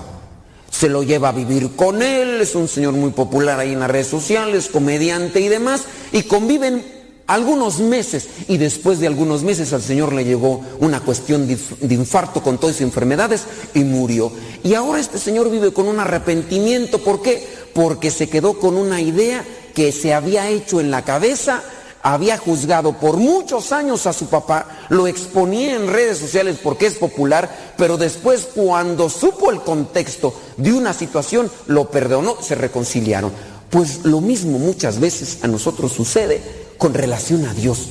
[0.69, 3.91] Se lo lleva a vivir con él, es un señor muy popular ahí en las
[3.91, 5.81] redes sociales, comediante y demás,
[6.11, 6.83] y conviven
[7.27, 12.43] algunos meses y después de algunos meses al Señor le llegó una cuestión de infarto
[12.43, 14.31] con todas sus enfermedades y murió.
[14.63, 16.99] Y ahora este Señor vive con un arrepentimiento.
[16.99, 17.47] ¿Por qué?
[17.73, 21.63] Porque se quedó con una idea que se había hecho en la cabeza
[22.03, 26.95] había juzgado por muchos años a su papá, lo exponía en redes sociales porque es
[26.95, 33.31] popular, pero después cuando supo el contexto de una situación, lo perdonó, se reconciliaron.
[33.69, 36.41] Pues lo mismo muchas veces a nosotros sucede
[36.77, 37.89] con relación a Dios.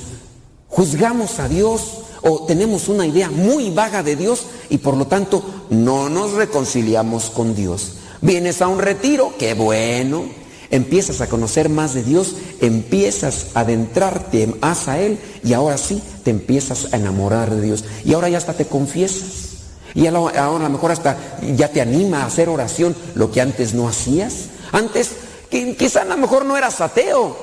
[0.68, 5.42] Juzgamos a Dios o tenemos una idea muy vaga de Dios y por lo tanto
[5.70, 7.94] no nos reconciliamos con Dios.
[8.20, 10.24] Vienes a un retiro, qué bueno,
[10.70, 16.02] empiezas a conocer más de Dios, empiezas a adentrarte más a Él y ahora sí
[16.24, 17.84] te empiezas a enamorar de Dios.
[18.04, 19.48] Y ahora ya hasta te confiesas.
[19.94, 21.18] Y ahora a lo mejor hasta
[21.56, 24.46] ya te anima a hacer oración, lo que antes no hacías.
[24.72, 25.10] Antes
[25.50, 27.36] quizá a lo mejor no eras ateo,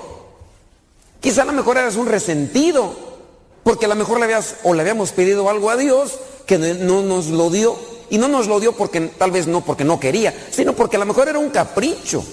[1.20, 2.96] quizá a lo mejor eras un resentido,
[3.64, 7.02] porque a lo mejor le habías o le habíamos pedido algo a Dios que no
[7.02, 7.76] nos lo dio.
[8.10, 11.00] Y no nos lo dio porque tal vez no porque no quería, sino porque a
[11.00, 12.24] lo mejor era un capricho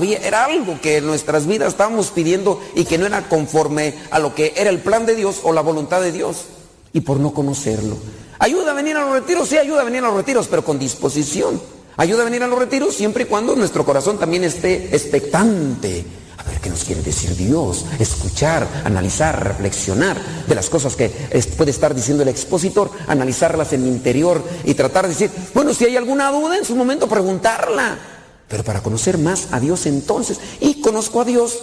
[0.00, 4.34] era algo que en nuestras vidas estábamos pidiendo y que no era conforme a lo
[4.34, 6.46] que era el plan de Dios o la voluntad de Dios.
[6.94, 7.96] Y por no conocerlo.
[8.38, 10.78] Ayuda a venir a los retiros, sí, ayuda a venir a los retiros, pero con
[10.78, 11.60] disposición.
[11.96, 16.04] Ayuda a venir a los retiros siempre y cuando nuestro corazón también esté expectante.
[16.38, 17.84] A ver qué nos quiere decir Dios.
[17.98, 21.10] Escuchar, analizar, reflexionar de las cosas que
[21.56, 25.84] puede estar diciendo el expositor, analizarlas en mi interior y tratar de decir, bueno, si
[25.84, 28.11] hay alguna duda en su momento, preguntarla
[28.52, 31.58] pero para conocer más a Dios entonces, y conozco a Dios,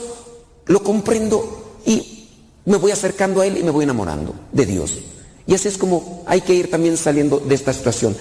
[0.65, 2.29] lo comprendo y
[2.65, 4.97] me voy acercando a Él y me voy enamorando de Dios.
[5.45, 8.17] Y así es como hay que ir también saliendo de esta situación.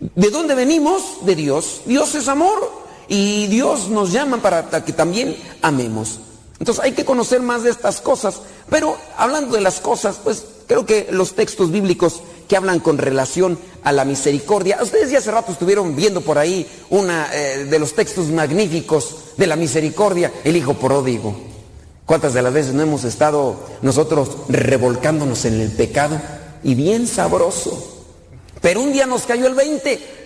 [0.00, 1.26] ¿De dónde venimos?
[1.26, 1.82] De Dios.
[1.84, 2.72] Dios es amor
[3.06, 6.20] y Dios nos llama para que también amemos.
[6.58, 8.40] Entonces hay que conocer más de estas cosas.
[8.70, 13.58] Pero hablando de las cosas, pues creo que los textos bíblicos que hablan con relación
[13.82, 14.78] a la misericordia.
[14.82, 19.46] Ustedes ya hace rato estuvieron viendo por ahí una eh, de los textos magníficos de
[19.46, 21.36] la misericordia, el Hijo pródigo.
[22.04, 26.20] ¿Cuántas de las veces no hemos estado nosotros revolcándonos en el pecado?
[26.62, 28.04] Y bien sabroso.
[28.60, 30.25] Pero un día nos cayó el 20.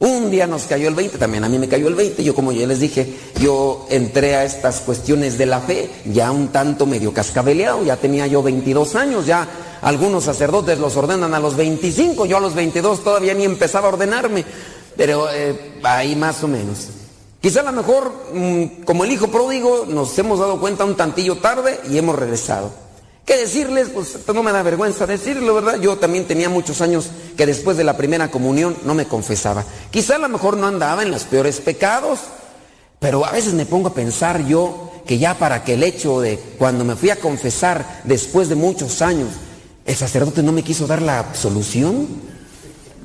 [0.00, 2.24] Un día nos cayó el 20, también a mí me cayó el 20.
[2.24, 6.48] Yo como ya les dije, yo entré a estas cuestiones de la fe ya un
[6.48, 9.46] tanto medio cascabeleado, ya tenía yo 22 años, ya
[9.82, 13.92] algunos sacerdotes los ordenan a los 25, yo a los 22 todavía ni empezaba a
[13.92, 14.42] ordenarme,
[14.96, 16.88] pero eh, ahí más o menos.
[17.42, 21.36] Quizá a lo mejor, mm, como el hijo pródigo, nos hemos dado cuenta un tantillo
[21.36, 22.70] tarde y hemos regresado.
[23.24, 23.88] ¿Qué decirles?
[23.94, 25.80] Pues no me da vergüenza decirlo, ¿verdad?
[25.80, 29.64] Yo también tenía muchos años que después de la primera comunión no me confesaba.
[29.90, 32.20] Quizá a lo mejor no andaba en los peores pecados,
[32.98, 36.38] Pero a veces me pongo a pensar yo que ya para que el hecho de
[36.58, 39.30] cuando me fui a confesar después de muchos años,
[39.86, 42.06] el sacerdote no me quiso dar la absolución.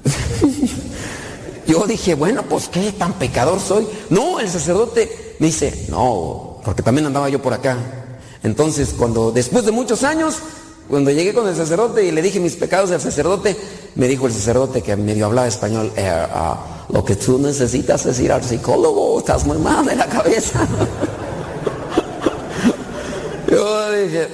[1.68, 3.88] yo dije, bueno, pues qué tan pecador soy.
[4.10, 8.05] No, el sacerdote me dice, no, porque también andaba yo por acá.
[8.46, 10.36] Entonces, cuando después de muchos años,
[10.88, 13.58] cuando llegué con el sacerdote y le dije mis pecados al sacerdote,
[13.96, 18.20] me dijo el sacerdote que medio hablaba español, eh, ah, lo que tú necesitas es
[18.20, 20.60] ir al psicólogo, estás muy mal de la cabeza.
[23.50, 24.28] Yo dije,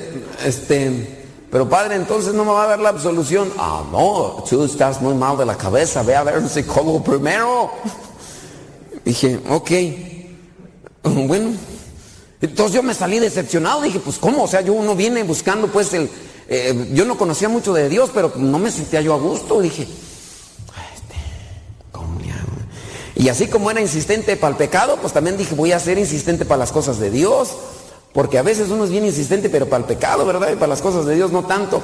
[0.44, 3.50] este, pero padre, entonces no me va a dar la absolución.
[3.58, 7.72] Ah, no, tú estás muy mal de la cabeza, ve a ver un psicólogo primero.
[9.06, 9.72] Dije, ok,
[11.28, 11.52] bueno.
[12.42, 14.44] Entonces yo me salí decepcionado, dije, pues ¿cómo?
[14.44, 16.10] O sea, yo uno viene buscando pues el,
[16.48, 19.62] eh, yo no conocía mucho de Dios, pero no me sentía yo a gusto.
[19.62, 21.16] Dije, este,
[23.16, 26.44] y así como era insistente para el pecado, pues también dije, voy a ser insistente
[26.44, 27.56] para las cosas de Dios.
[28.14, 30.52] Porque a veces uno es bien insistente, pero para el pecado, ¿verdad?
[30.52, 31.82] Y para las cosas de Dios no tanto.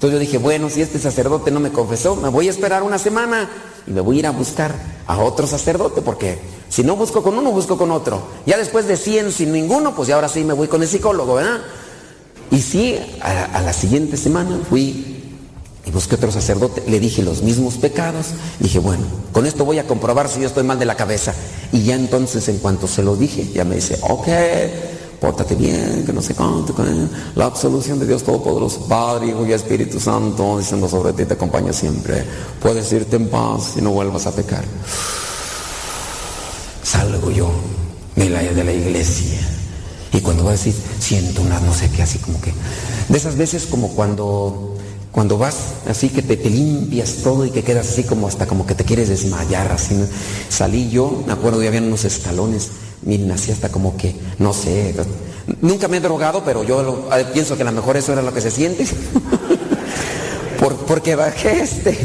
[0.00, 2.96] Entonces yo dije, bueno, si este sacerdote no me confesó, me voy a esperar una
[2.96, 3.50] semana
[3.86, 4.74] y me voy a ir a buscar
[5.06, 6.38] a otro sacerdote, porque
[6.70, 8.22] si no busco con uno, busco con otro.
[8.46, 11.34] Ya después de 100 sin ninguno, pues ya ahora sí me voy con el psicólogo,
[11.34, 11.58] ¿verdad?
[12.50, 15.22] Y sí, a, la siguiente semana fui
[15.84, 19.86] y busqué otro sacerdote, le dije los mismos pecados, dije, bueno, con esto voy a
[19.86, 21.34] comprobar si yo estoy mal de la cabeza.
[21.72, 24.28] Y ya entonces, en cuanto se lo dije, ya me dice, ok,
[25.20, 26.74] pórtate bien, que no sé cuánto,
[27.34, 31.72] la absolución de Dios Todopoderoso, Padre, Hijo y Espíritu Santo, diciendo sobre ti te acompaña
[31.72, 32.24] siempre.
[32.60, 34.64] Puedes irte en paz y no vuelvas a pecar.
[36.82, 37.50] Salgo yo
[38.16, 39.38] de la, de la iglesia
[40.12, 42.52] y cuando vas a decir, siento una no sé qué, así como que.
[43.08, 44.76] De esas veces como cuando,
[45.12, 45.56] cuando vas
[45.86, 48.84] así que te, te limpias todo y que quedas así como hasta como que te
[48.84, 49.96] quieres desmayar, así.
[50.48, 52.70] Salí yo, me acuerdo, ya habían unos escalones,
[53.02, 54.94] miren, así hasta como que, no sé.
[55.60, 58.40] Nunca me he drogado, pero yo pienso que a lo mejor eso era lo que
[58.40, 58.86] se siente.
[60.86, 61.98] porque bajé este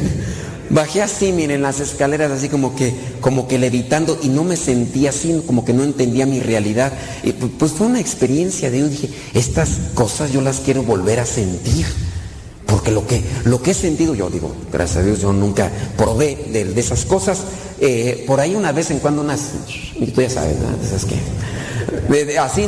[0.69, 5.11] Bajé así, miren, las escaleras así como que, como que levitando y no me sentía
[5.11, 6.91] así, como que no entendía mi realidad.
[7.23, 11.25] Y pues fue una experiencia de yo dije, estas cosas yo las quiero volver a
[11.25, 11.85] sentir.
[12.65, 16.35] Porque lo que, lo que he sentido, yo digo, gracias a Dios, yo nunca probé
[16.51, 17.41] de, esas cosas.
[17.79, 19.51] Eh, por ahí una vez en cuando unas,
[20.13, 20.69] tú ya sabes, ¿no?
[20.85, 22.67] Esas que, así,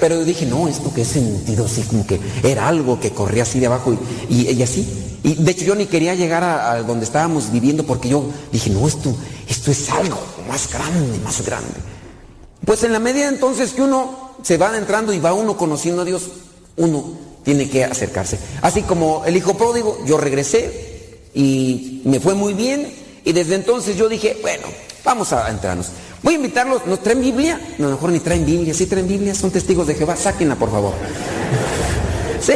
[0.00, 3.60] pero dije, no, esto que he sentido así como que era algo que corría así
[3.60, 3.96] de abajo
[4.28, 4.86] y, y así
[5.26, 8.86] y de hecho yo ni quería llegar a, donde estábamos viviendo porque yo dije, no,
[8.86, 9.12] esto,
[9.48, 11.74] esto es algo más grande, más grande.
[12.64, 16.04] Pues en la medida entonces que uno se va adentrando y va uno conociendo a
[16.04, 16.28] Dios,
[16.76, 17.04] uno
[17.42, 18.38] tiene que acercarse.
[18.62, 22.88] Así como el hijo pródigo, yo regresé y me fue muy bien
[23.24, 24.68] y desde entonces yo dije, bueno,
[25.04, 25.88] vamos a entrarnos.
[26.22, 27.60] Voy a invitarlos, ¿nos traen Biblia?
[27.78, 30.92] No, mejor ni traen Biblia, sí traen Biblia, son testigos de Jehová, sáquenla por favor.
[32.40, 32.54] Sí,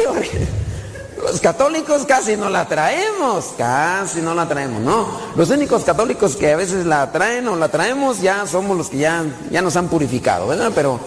[1.23, 5.07] los católicos casi no la traemos, casi no la traemos, ¿no?
[5.37, 8.99] Los únicos católicos que a veces la traen o la traemos ya somos los que
[8.99, 10.73] ya, ya nos han purificado, ¿verdad?
[10.75, 10.99] Pero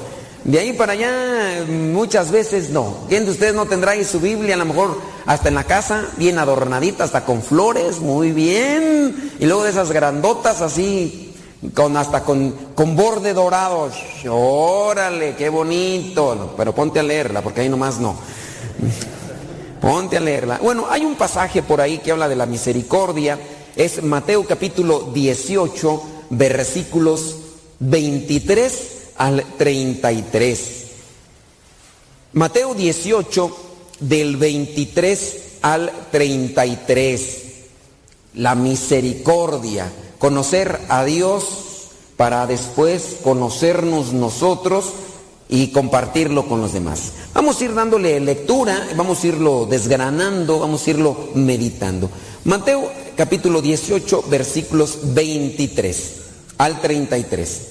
[0.44, 2.98] de ahí para allá muchas veces no.
[3.10, 6.06] ¿Quién de ustedes no tendrá ahí su Biblia a lo mejor hasta en la casa,
[6.18, 9.34] bien adornadita, hasta con flores, muy bien?
[9.40, 11.23] Y luego de esas grandotas así,
[11.72, 13.90] con hasta con, con borde dorado.
[14.30, 16.54] Órale, qué bonito.
[16.58, 18.16] Pero ponte a leerla porque ahí nomás no.
[19.80, 20.60] Ponte a leerla.
[20.62, 23.40] Bueno, hay un pasaje por ahí que habla de la misericordia.
[23.76, 27.36] Es Mateo capítulo 18, versículos
[27.80, 28.88] 23
[29.18, 30.84] al 33.
[32.34, 33.58] Mateo 18,
[34.00, 37.44] del 23 al 33.
[38.36, 39.92] La misericordia.
[40.24, 44.94] Conocer a Dios para después conocernos nosotros
[45.50, 47.12] y compartirlo con los demás.
[47.34, 52.10] Vamos a ir dándole lectura, vamos a irlo desgranando, vamos a irlo meditando.
[52.46, 56.16] Mateo capítulo 18, versículos 23
[56.58, 57.62] al 33.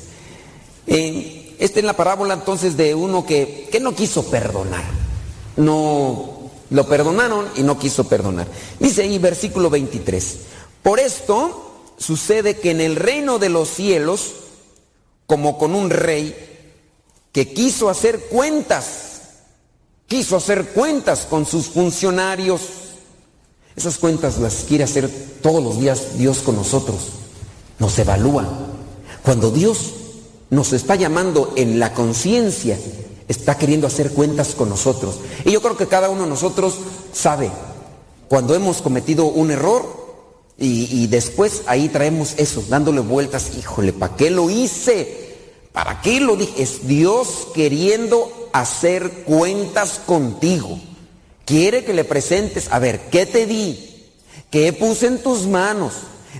[0.88, 4.84] Eh, esta es la parábola entonces de uno que, que no quiso perdonar.
[5.56, 8.46] No lo perdonaron y no quiso perdonar.
[8.78, 10.36] Dice ahí versículo 23.
[10.82, 14.32] Por esto sucede que en el reino de los cielos,
[15.26, 16.34] como con un rey,
[17.32, 19.20] que quiso hacer cuentas,
[20.06, 22.60] quiso hacer cuentas con sus funcionarios.
[23.74, 26.98] Esas cuentas las quiere hacer todos los días Dios con nosotros.
[27.78, 28.46] Nos evalúa.
[29.22, 29.94] Cuando Dios
[30.50, 32.78] nos está llamando en la conciencia,
[33.28, 35.20] está queriendo hacer cuentas con nosotros.
[35.44, 36.74] Y yo creo que cada uno de nosotros
[37.12, 37.50] sabe
[38.28, 40.01] cuando hemos cometido un error
[40.64, 45.36] y, después ahí traemos eso, dándole vueltas, híjole, ¿para qué lo hice?
[45.72, 46.62] ¿Para qué lo dije?
[46.62, 50.78] Es Dios queriendo hacer cuentas contigo.
[51.44, 54.06] Quiere que le presentes, a ver, ¿qué te di?
[54.50, 55.94] ¿Qué puse en tus manos?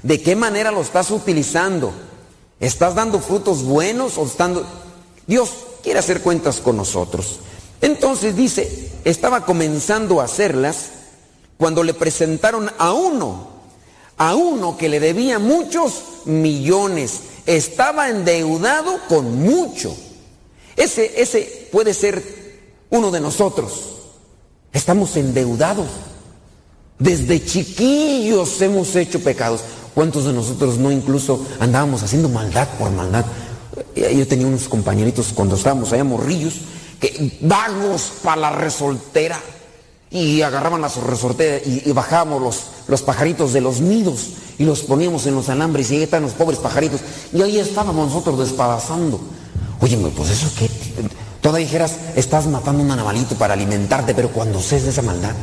[0.05, 1.93] ¿De qué manera lo estás utilizando?
[2.61, 4.65] ¿Estás dando frutos buenos o estando...
[5.27, 5.51] Dios
[5.83, 7.41] quiere hacer cuentas con nosotros.
[7.81, 10.91] Entonces dice, estaba comenzando a hacerlas
[11.57, 13.52] cuando le presentaron a uno,
[14.17, 19.97] a uno que le debía muchos millones, estaba endeudado con mucho.
[20.77, 22.23] Ese, ese puede ser
[22.91, 23.93] uno de nosotros.
[24.73, 25.89] Estamos endeudados.
[26.99, 29.63] Desde chiquillos hemos hecho pecados.
[29.95, 33.25] ¿Cuántos de nosotros no incluso andábamos haciendo maldad por maldad?
[33.95, 36.55] Yo tenía unos compañeritos cuando estábamos allá morrillos,
[37.01, 39.41] que vagos para la resoltera.
[40.11, 45.27] Y agarraban las resorteras y, bajábamos los, los pajaritos de los nidos y los poníamos
[45.27, 47.01] en los alambres y ahí estaban los pobres pajaritos.
[47.33, 49.21] Y ahí estábamos nosotros despadazando.
[49.81, 50.69] Oye, pues eso que
[51.41, 55.35] todavía dijeras, estás matando un animalito para alimentarte, pero cuando de esa maldad.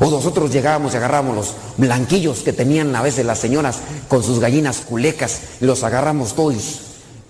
[0.00, 3.78] O nosotros llegábamos y agarrábamos los blanquillos que tenían a veces las señoras
[4.08, 6.80] con sus gallinas culecas y los agarramos todos.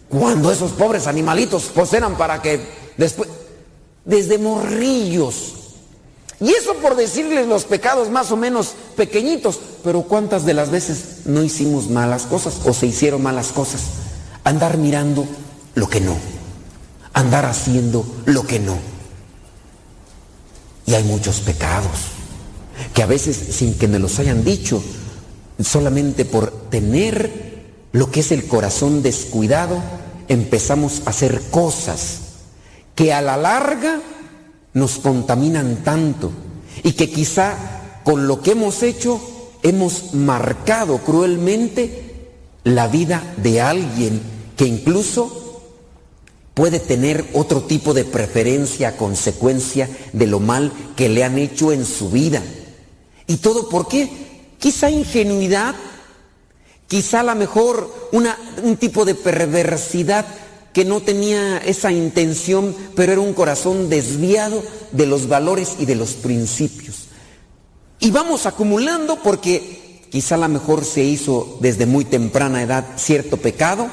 [0.09, 2.61] Cuando esos pobres animalitos pues para que
[2.97, 3.29] después,
[4.05, 5.55] desde morrillos.
[6.41, 11.27] Y eso por decirles los pecados más o menos pequeñitos, pero ¿cuántas de las veces
[11.27, 13.83] no hicimos malas cosas o se hicieron malas cosas?
[14.43, 15.27] Andar mirando
[15.75, 16.17] lo que no,
[17.13, 18.77] andar haciendo lo que no.
[20.87, 22.15] Y hay muchos pecados
[22.93, 24.83] que a veces sin que me los hayan dicho,
[25.63, 27.55] solamente por tener
[27.93, 29.81] lo que es el corazón descuidado,
[30.29, 32.19] empezamos a hacer cosas
[32.95, 34.01] que a la larga
[34.75, 36.33] nos contaminan tanto
[36.83, 39.21] y que quizá con lo que hemos hecho
[39.63, 42.31] hemos marcado cruelmente
[42.65, 44.21] la vida de alguien
[44.57, 45.63] que incluso
[46.55, 51.73] puede tener otro tipo de preferencia a consecuencia de lo mal que le han hecho
[51.73, 52.43] en su vida.
[53.27, 54.09] ¿Y todo por qué?
[54.59, 55.75] Quizá ingenuidad,
[56.87, 60.27] quizá a lo mejor una, un tipo de perversidad
[60.75, 65.95] que no tenía esa intención, pero era un corazón desviado de los valores y de
[65.95, 67.07] los principios.
[68.01, 73.37] Y vamos acumulando porque quizá a lo mejor se hizo desde muy temprana edad cierto
[73.37, 73.89] pecado,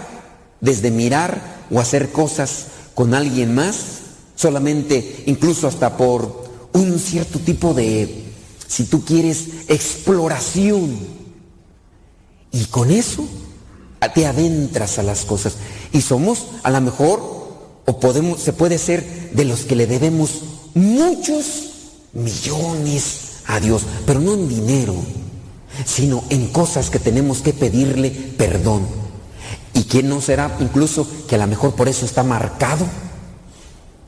[0.59, 2.65] desde mirar o hacer cosas
[2.95, 3.77] con alguien más,
[4.35, 8.23] solamente incluso hasta por un cierto tipo de,
[8.67, 10.97] si tú quieres, exploración.
[12.51, 13.23] Y con eso
[14.09, 15.53] te adentras a las cosas.
[15.93, 17.19] Y somos a lo mejor,
[17.85, 20.41] o podemos, se puede ser de los que le debemos
[20.73, 21.69] muchos
[22.13, 24.95] millones a Dios, pero no en dinero,
[25.85, 28.85] sino en cosas que tenemos que pedirle perdón.
[29.73, 32.85] ¿Y quién no será incluso que a lo mejor por eso está marcado?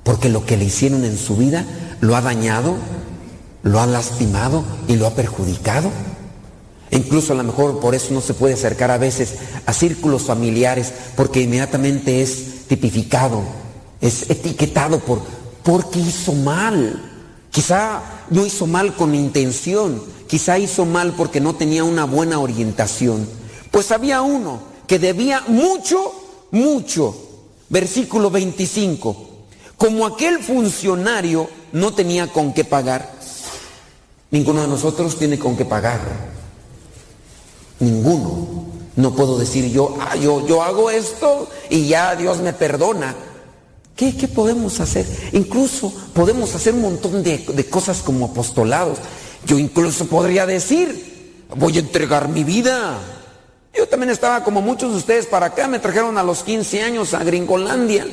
[0.03, 1.65] Porque lo que le hicieron en su vida
[2.01, 2.75] lo ha dañado,
[3.63, 5.89] lo ha lastimado y lo ha perjudicado.
[6.93, 9.33] Incluso a lo mejor por eso no se puede acercar a veces
[9.65, 13.41] a círculos familiares, porque inmediatamente es tipificado,
[13.99, 15.21] es etiquetado por
[15.63, 17.09] porque hizo mal.
[17.49, 23.27] Quizá no hizo mal con intención, quizá hizo mal porque no tenía una buena orientación.
[23.71, 26.13] Pues había uno que debía mucho,
[26.51, 27.15] mucho.
[27.69, 29.29] Versículo 25.
[29.77, 33.11] Como aquel funcionario no tenía con qué pagar,
[34.29, 36.32] ninguno de nosotros tiene con qué pagar.
[37.79, 38.63] Ninguno.
[38.95, 43.15] No puedo decir yo, ah, yo, yo hago esto y ya Dios me perdona.
[43.95, 45.05] ¿Qué, ¿Qué, podemos hacer?
[45.33, 48.99] Incluso podemos hacer un montón de, de cosas como apostolados.
[49.45, 52.99] Yo incluso podría decir, voy a entregar mi vida.
[53.73, 57.13] Yo también estaba como muchos de ustedes para acá, me trajeron a los 15 años
[57.13, 58.05] a Gringolandia.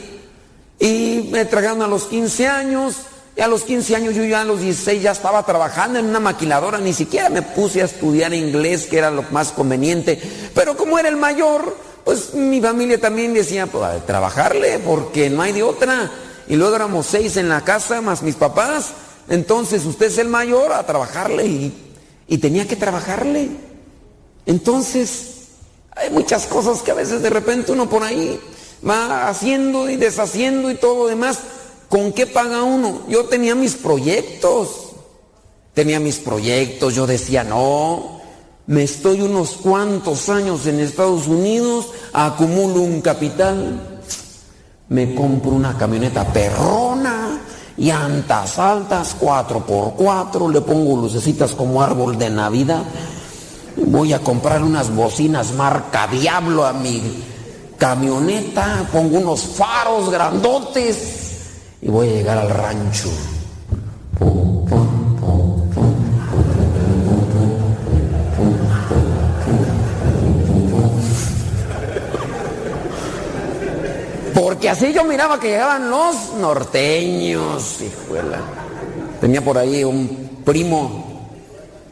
[0.78, 2.96] Y me trajeron a los 15 años,
[3.42, 6.78] a los 15 años yo ya a los 16 ya estaba trabajando en una maquiladora,
[6.78, 10.20] ni siquiera me puse a estudiar inglés, que era lo más conveniente.
[10.54, 15.52] Pero como era el mayor, pues mi familia también decía, pues trabajarle, porque no hay
[15.52, 16.10] de otra.
[16.48, 18.92] Y luego éramos seis en la casa, más mis papás.
[19.28, 21.94] Entonces usted es el mayor a trabajarle y,
[22.26, 23.48] y tenía que trabajarle.
[24.46, 25.48] Entonces,
[25.92, 28.40] hay muchas cosas que a veces de repente uno por ahí
[28.86, 31.38] va haciendo y deshaciendo y todo lo demás.
[31.90, 33.00] ¿Con qué paga uno?
[33.08, 34.92] Yo tenía mis proyectos.
[35.74, 36.94] Tenía mis proyectos.
[36.94, 38.20] Yo decía, no,
[38.68, 44.00] me estoy unos cuantos años en Estados Unidos, acumulo un capital,
[44.88, 47.40] me compro una camioneta perrona,
[47.76, 52.84] llantas altas, 4x4, le pongo lucecitas como árbol de Navidad.
[53.86, 57.02] Voy a comprar unas bocinas marca Diablo a mi
[57.76, 61.19] camioneta, pongo unos faros grandotes
[61.82, 63.08] y voy a llegar al rancho.
[74.34, 78.40] Porque así yo miraba que llegaban los norteños, hijuela.
[79.20, 81.09] Tenía por ahí un primo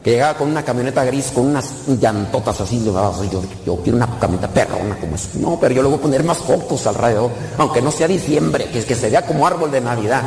[0.09, 4.97] llegaba con una camioneta gris, con unas llantotas así, yo, yo quiero una camioneta perrona
[4.99, 5.35] como es.
[5.35, 8.83] No, pero yo le voy a poner más focos alrededor, aunque no sea diciembre, que,
[8.83, 10.23] que se vea como árbol de Navidad,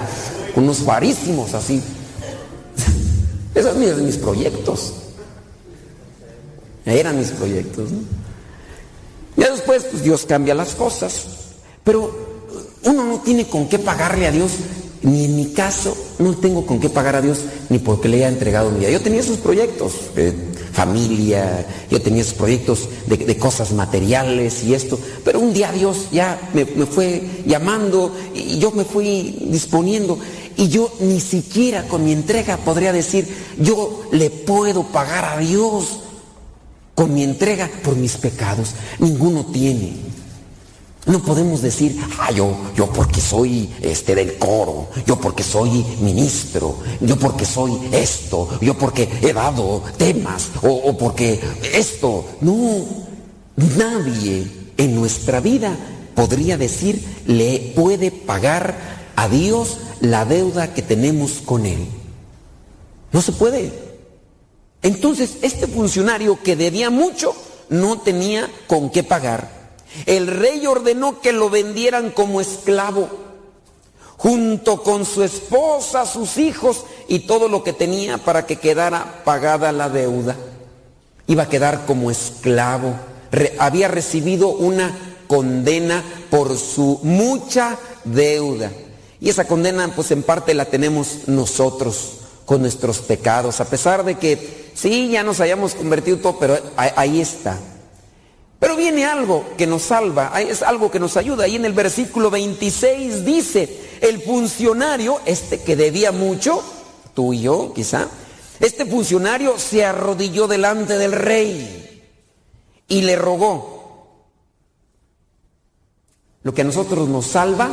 [0.55, 1.83] con unos farísimos así.
[3.55, 4.93] Esos eran mis, proyectos.
[6.85, 7.91] Eran mis proyectos.
[9.37, 11.27] Ya después, pues Dios cambia las cosas.
[11.85, 12.15] Pero
[12.85, 14.53] uno no tiene con qué pagarle a Dios
[15.03, 17.39] ni en mi caso no tengo con qué pagar a Dios
[17.69, 18.91] ni porque le haya entregado mi vida.
[18.91, 20.33] Yo tenía esos proyectos, de
[20.73, 26.51] familia, yo tenía esos proyectos de, cosas materiales y esto, pero un día Dios ya
[26.55, 30.19] me, fue llamando y yo me fui disponiendo
[30.57, 33.27] y yo ni siquiera con mi entrega podría decir,
[33.59, 36.01] yo le puedo pagar a Dios
[36.95, 38.73] con mi entrega por mis pecados.
[38.99, 40.12] Ninguno tiene.
[41.05, 46.79] No podemos decir, ah, yo, yo porque soy este del coro, yo porque soy ministro,
[47.01, 51.41] yo porque soy esto, yo porque he dado temas, o, o porque
[51.75, 52.25] esto.
[52.41, 52.85] No,
[53.57, 54.47] nadie
[54.77, 55.77] en nuestra vida
[56.15, 58.77] podría decir, le puede pagar
[59.17, 61.85] a Dios la deuda que tenemos con Él.
[63.11, 63.73] No se puede.
[64.83, 67.35] Entonces, este funcionario que debía mucho,
[67.69, 69.62] no tenía con qué pagar.
[70.07, 73.09] El rey ordenó que lo vendieran como esclavo,
[74.17, 79.73] junto con su esposa, sus hijos y todo lo que tenía para que quedara pagada
[79.73, 80.37] la deuda.
[81.27, 82.95] Iba a quedar como esclavo.
[83.59, 88.71] había recibido una condena por su mucha deuda.
[89.21, 94.17] Y esa condena pues en parte la tenemos nosotros con nuestros pecados, a pesar de
[94.17, 97.59] que sí, ya nos hayamos convertido todo, pero ahí está.
[98.63, 101.47] Pero viene algo que nos salva, es algo que nos ayuda.
[101.47, 106.63] Ahí en el versículo 26 dice, el funcionario, este que debía mucho,
[107.13, 108.07] tú y yo quizá,
[108.61, 112.05] este funcionario se arrodilló delante del rey
[112.87, 114.29] y le rogó.
[116.45, 117.69] Lo que a nosotros nos salva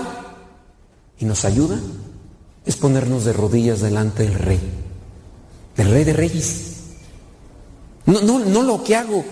[1.19, 1.79] y nos ayuda
[2.65, 4.59] es ponernos de rodillas delante del rey,
[5.77, 6.77] del rey de reyes.
[8.07, 9.23] No, no, no lo que hago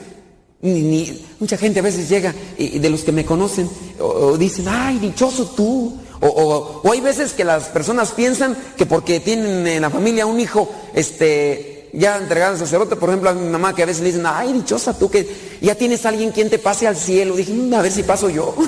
[0.62, 5.46] mucha gente a veces llega y, de los que me conocen o, dicen, ay, dichoso
[5.56, 5.98] tú.
[6.20, 10.68] O, hay veces que las personas piensan que porque tienen en la familia un hijo,
[10.96, 14.26] este, ya entregado al sacerdote, por ejemplo, a mi mamá que a veces le dicen,
[14.26, 15.30] ay, dichosa tú que
[15.62, 17.36] ya tienes a alguien quien te pase al cielo.
[17.36, 18.56] Dije, mm, a ver si paso yo.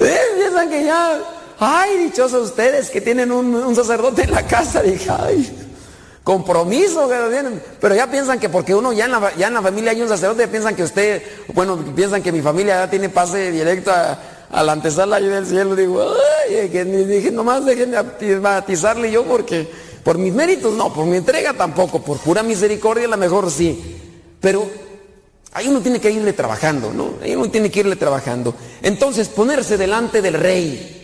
[0.00, 0.18] ¿Eh?
[0.38, 1.20] Piensan que ya,
[1.58, 4.80] ay, dichosos ustedes que tienen un, un sacerdote en la casa.
[4.80, 5.59] Dije, ay
[6.30, 7.16] compromiso que.
[7.80, 10.08] Pero ya piensan que porque uno ya en, la, ya en la familia hay un
[10.08, 11.22] sacerdote, piensan que usted,
[11.54, 15.74] bueno, piensan que mi familia ya tiene pase directo a, la antesala del cielo.
[15.74, 16.00] Digo,
[16.48, 18.00] ay, que dije, nomás déjenme
[18.38, 19.68] batizarle yo porque,
[20.04, 23.98] por mis méritos no, por mi entrega tampoco, por pura misericordia a lo mejor sí.
[24.40, 24.70] Pero
[25.52, 27.14] ahí uno tiene que irle trabajando, ¿no?
[27.24, 28.54] Ahí uno tiene que irle trabajando.
[28.82, 30.96] Entonces, ponerse delante del rey.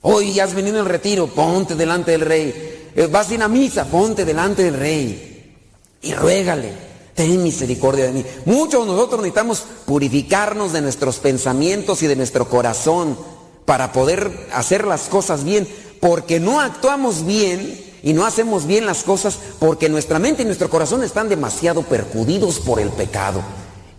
[0.00, 2.79] Hoy ya has venido en retiro, ponte delante del rey.
[2.94, 5.54] Eh, vas a ir misa, ponte delante del rey
[6.02, 6.72] y ruégale,
[7.14, 8.24] ten misericordia de mí.
[8.46, 13.16] Muchos de nosotros necesitamos purificarnos de nuestros pensamientos y de nuestro corazón
[13.64, 15.68] para poder hacer las cosas bien,
[16.00, 20.70] porque no actuamos bien y no hacemos bien las cosas porque nuestra mente y nuestro
[20.70, 23.42] corazón están demasiado percudidos por el pecado.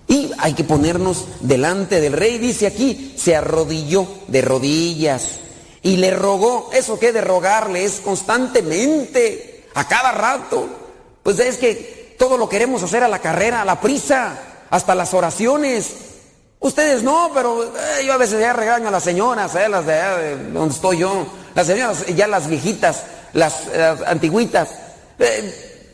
[0.08, 5.39] Y hay que ponernos delante del rey, dice aquí, se arrodilló de rodillas
[5.84, 10.68] y le rogó, eso que de rogarle es constantemente, a cada rato.
[11.24, 14.38] Pues es que todo lo queremos hacer a la carrera, a la prisa,
[14.70, 15.92] hasta las oraciones.
[16.60, 20.52] Ustedes no, pero eh, yo a veces ya regaño a las señoras, eh, las de,
[20.52, 21.26] donde estoy yo,
[21.56, 23.04] las señoras, ya las viejitas,
[23.34, 23.68] las,
[24.06, 24.70] antiguitas.
[25.18, 25.88] Eh,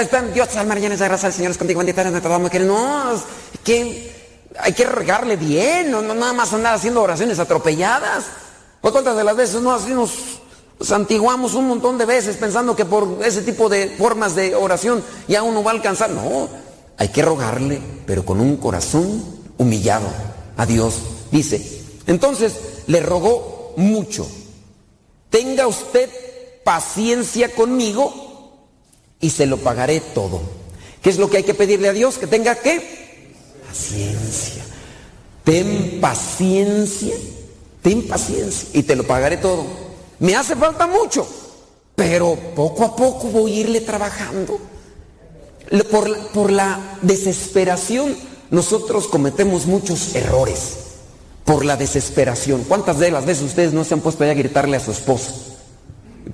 [0.00, 3.22] están, Dios salve María, esa gracia del Señor es contigo, bendita nuestra que no,
[3.62, 4.12] que
[4.58, 8.24] hay que regarle bien, no nada más andar haciendo oraciones atropelladas.
[8.90, 10.10] Pues cuántas de las veces no así nos
[10.80, 15.44] santiguamos un montón de veces pensando que por ese tipo de formas de oración ya
[15.44, 16.10] uno va a alcanzar.
[16.10, 16.48] No,
[16.96, 19.22] hay que rogarle, pero con un corazón
[19.58, 20.08] humillado
[20.56, 20.94] a Dios.
[21.30, 22.54] Dice, entonces
[22.88, 24.26] le rogó mucho.
[25.28, 26.10] Tenga usted
[26.64, 28.56] paciencia conmigo
[29.20, 30.40] y se lo pagaré todo.
[31.00, 32.18] ¿Qué es lo que hay que pedirle a Dios?
[32.18, 33.30] Que tenga qué?
[33.68, 34.64] Paciencia.
[35.44, 37.14] Ten paciencia,
[37.82, 39.64] ten paciencia y te lo pagaré todo.
[40.18, 41.26] Me hace falta mucho,
[41.94, 44.58] pero poco a poco voy a irle trabajando.
[45.90, 48.16] Por, por la desesperación
[48.50, 50.76] nosotros cometemos muchos errores.
[51.44, 52.64] Por la desesperación.
[52.68, 55.32] ¿Cuántas de las veces ustedes no se han puesto a gritarle a su esposo?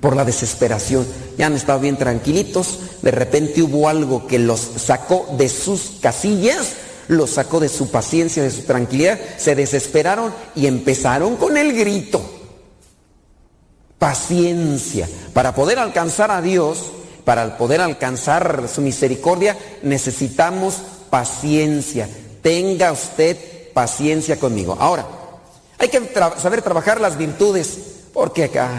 [0.01, 1.07] Por la desesperación.
[1.37, 2.79] Ya han estado bien tranquilitos.
[3.01, 6.73] De repente hubo algo que los sacó de sus casillas
[7.07, 12.21] los sacó de su paciencia, de su tranquilidad, se desesperaron y empezaron con el grito.
[13.99, 15.07] Paciencia.
[15.33, 16.91] Para poder alcanzar a Dios,
[17.23, 20.75] para poder alcanzar su misericordia, necesitamos
[21.09, 22.07] paciencia.
[22.41, 23.37] Tenga usted
[23.73, 24.77] paciencia conmigo.
[24.79, 25.05] Ahora,
[25.77, 26.01] hay que
[26.39, 27.77] saber trabajar las virtudes,
[28.13, 28.69] porque acá,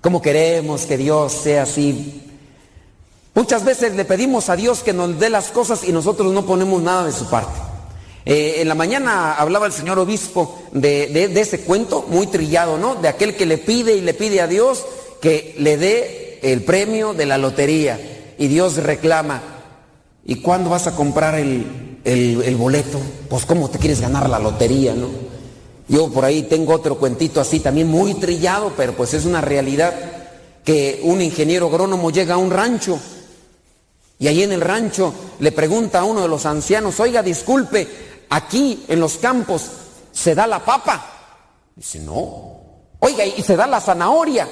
[0.00, 2.21] como queremos que Dios sea así.
[3.34, 6.82] Muchas veces le pedimos a Dios que nos dé las cosas y nosotros no ponemos
[6.82, 7.58] nada de su parte.
[8.26, 12.94] Eh, en la mañana hablaba el señor obispo de, ese cuento muy trillado, ¿no?
[12.94, 14.84] De aquel que le pide y le pide a Dios
[15.20, 17.98] que le dé el premio de la lotería.
[18.38, 19.42] Y Dios reclama,
[20.26, 23.00] ¿y cuándo vas a comprar el, el, boleto?
[23.30, 25.08] Pues cómo te quieres ganar la lotería, ¿no?
[25.88, 29.94] Yo por ahí tengo otro cuentito así también muy trillado, pero pues es una realidad
[30.64, 32.98] que un ingeniero agrónomo llega a un rancho
[34.22, 38.84] y ahí en el rancho le pregunta a uno de los ancianos, oiga, disculpe, aquí
[38.86, 39.68] en los campos
[40.12, 41.04] se da la papa.
[41.74, 42.60] Dice, no.
[43.00, 44.46] Oiga, ¿y se da la zanahoria?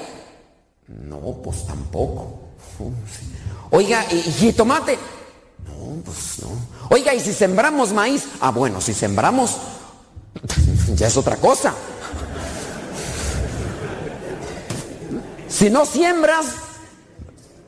[0.87, 2.49] No, pues tampoco.
[3.71, 4.99] Oiga, ¿y, tomate?
[5.65, 6.49] No, pues no.
[6.89, 8.25] Oiga, ¿y si sembramos maíz?
[8.41, 9.55] Ah, bueno, si sembramos,
[10.95, 11.73] ya es otra cosa.
[15.47, 16.45] Si no siembras,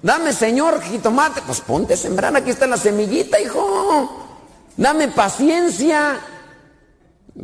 [0.04, 4.24] dame señor jitomate, pues ponte a aquí está la semillita, hijo.
[4.78, 6.20] Dame paciencia.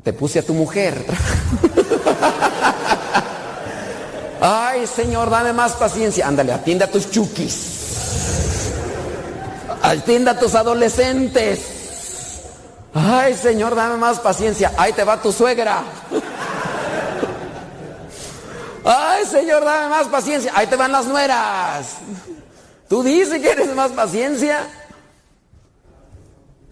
[0.04, 1.04] Te puse a tu mujer.
[4.42, 6.28] Ay, Señor, dame más paciencia.
[6.28, 8.72] Ándale, atiende a tus chukis.
[9.82, 11.60] Atiende a tus adolescentes.
[12.94, 14.72] Ay, Señor, dame más paciencia.
[14.78, 15.84] Ahí te va tu suegra.
[18.86, 20.52] Ay, Señor, dame más paciencia.
[20.56, 21.98] Ahí te van las nueras.
[22.90, 24.68] Tú dices que eres más paciencia.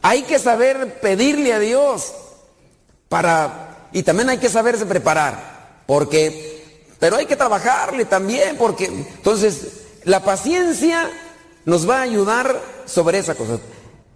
[0.01, 2.11] Hay que saber pedirle a Dios
[3.07, 6.57] para y también hay que saberse preparar, porque
[6.99, 11.09] pero hay que trabajarle también porque entonces la paciencia
[11.65, 13.59] nos va a ayudar sobre esa cosa.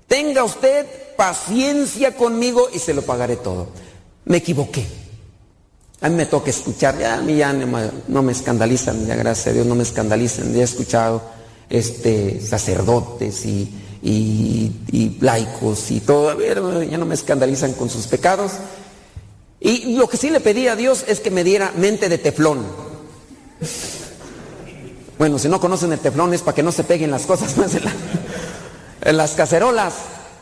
[0.08, 3.68] Tenga usted paciencia conmigo y se lo pagaré todo.
[4.26, 4.86] Me equivoqué.
[6.02, 9.52] A mí me toca escuchar, ya a mí ya no, me escandalizan, ya gracias a
[9.52, 11.22] Dios no me escandalizan, ya he escuchado
[11.72, 16.40] este sacerdotes y y, laicos y todo,
[16.84, 18.54] ya no me escandalizan con sus pecados.
[19.60, 22.66] Y lo que sí le pedí a Dios es que me diera mente de teflón.
[25.20, 27.72] Bueno, si no conocen el teflón es para que no se peguen las cosas más
[27.76, 29.94] en, las cacerolas.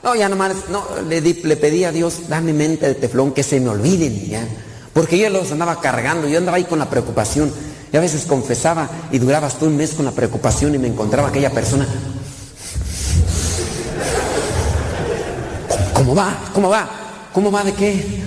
[0.03, 3.59] No, ya nomás, no, le, le pedí a Dios, dame mente de teflón, que se
[3.59, 4.47] me olviden ya.
[4.93, 7.51] Porque yo los andaba cargando, yo andaba ahí con la preocupación.
[7.91, 11.29] Y a veces confesaba y duraba hasta un mes con la preocupación y me encontraba
[11.29, 11.87] aquella persona,
[15.99, 16.39] ¿Cómo va?
[16.53, 16.89] ¿Cómo va?
[17.33, 18.21] ¿Cómo va de qué?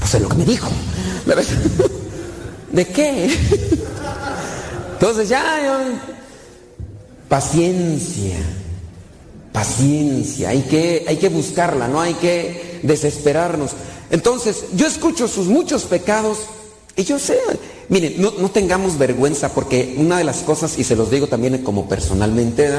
[0.00, 0.68] Pues es lo que me dijo.
[2.72, 3.30] ¿De qué?
[4.94, 5.86] Entonces ya,
[7.28, 8.36] paciencia,
[9.52, 13.70] paciencia, hay que, hay que buscarla, no hay que desesperarnos.
[14.10, 16.38] Entonces, yo escucho sus muchos pecados
[17.18, 17.38] sé,
[17.88, 21.88] miren, no, tengamos vergüenza porque una de las cosas, y se los digo también como
[21.88, 22.70] personalmente,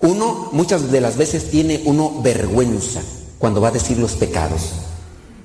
[0.00, 3.02] uno muchas de las veces tiene uno vergüenza
[3.38, 4.72] cuando va a decir los pecados,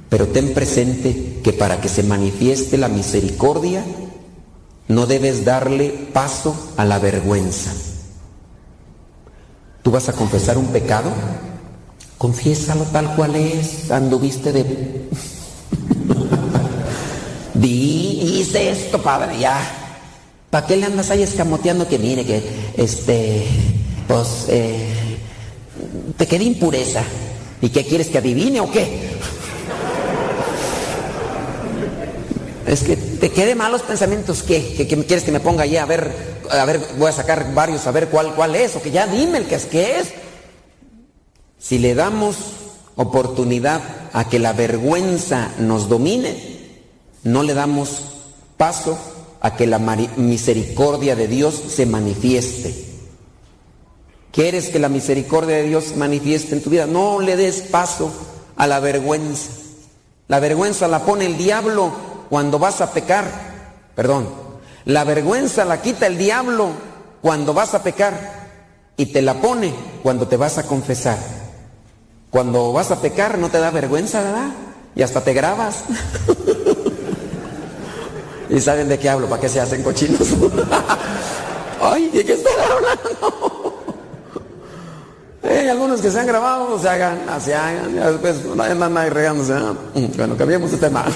[0.10, 3.84] pero ten presente que para que se manifieste la misericordia,
[4.88, 7.72] no debes darle paso a la vergüenza.
[9.84, 11.12] ¿Tú vas a confesar un pecado?
[12.18, 15.08] Confiésalo tal cual es, anduviste de...
[17.62, 19.60] Dice esto, padre, ya.
[20.50, 22.42] ¿Para qué le andas ahí escamoteando que mire que,
[22.76, 23.46] este,
[24.08, 25.20] pues, eh,
[26.18, 27.04] te queda impureza?
[27.62, 29.12] ¿Y qué quieres que adivine o qué?
[32.68, 34.74] Es que te quede malos pensamientos, ¿qué?
[34.78, 36.12] ¿Qué, quieres que me ponga ahí a ver,
[36.50, 38.76] a ver, voy a sacar varios a ver cuál, cuál es?
[38.78, 40.14] O que ya dime el que es, ¿qué es?
[41.60, 42.38] Si le damos
[42.96, 43.82] oportunidad
[44.14, 46.51] a que la vergüenza nos domine,
[47.24, 48.04] no le damos
[48.58, 48.98] paso
[49.42, 52.92] a que la misericordia de Dios se manifieste.
[54.32, 56.88] ¿Quieres que la misericordia de Dios manifieste en tu vida?
[56.88, 58.12] No le des paso
[58.56, 59.52] a la vergüenza.
[60.28, 61.92] La vergüenza la pone el diablo
[62.30, 63.26] cuando vas a pecar.
[63.96, 64.30] Perdón.
[64.86, 66.70] La vergüenza la quita el diablo
[67.22, 68.50] cuando vas a pecar
[68.96, 71.18] y te la pone cuando te vas a confesar.
[72.30, 74.52] Cuando vas a pecar no te da vergüenza, ¿verdad?
[74.96, 75.84] Y hasta te grabas.
[78.52, 79.28] ¿Y saben de qué hablo?
[79.28, 80.20] ¿Para qué se hacen cochinos?
[81.82, 83.76] Ay, ¿de qué están hablando?
[85.44, 89.54] Hay algunos que se han grabado, se hagan, se hagan, después andan ahí regándose.
[90.18, 91.06] Bueno, cambiemos de tema.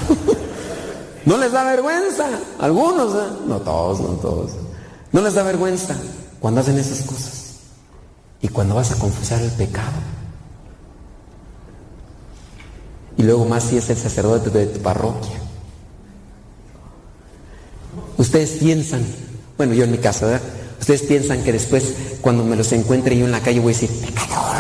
[1.25, 2.27] No les da vergüenza,
[2.59, 3.33] algunos, ¿eh?
[3.47, 4.51] no todos, no todos.
[5.11, 5.95] No les da vergüenza
[6.39, 7.55] cuando hacen esas cosas.
[8.43, 9.97] Y cuando vas a confesar el pecado.
[13.17, 15.44] Y luego más si es el sacerdote de tu parroquia.
[18.17, 19.05] Ustedes piensan,
[19.57, 20.41] bueno, yo en mi caso, ¿verdad?
[20.79, 23.89] Ustedes piensan que después, cuando me los encuentre yo en la calle, voy a decir,
[24.01, 24.55] pecador,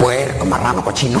[0.00, 1.20] puerco, marrano, cochino.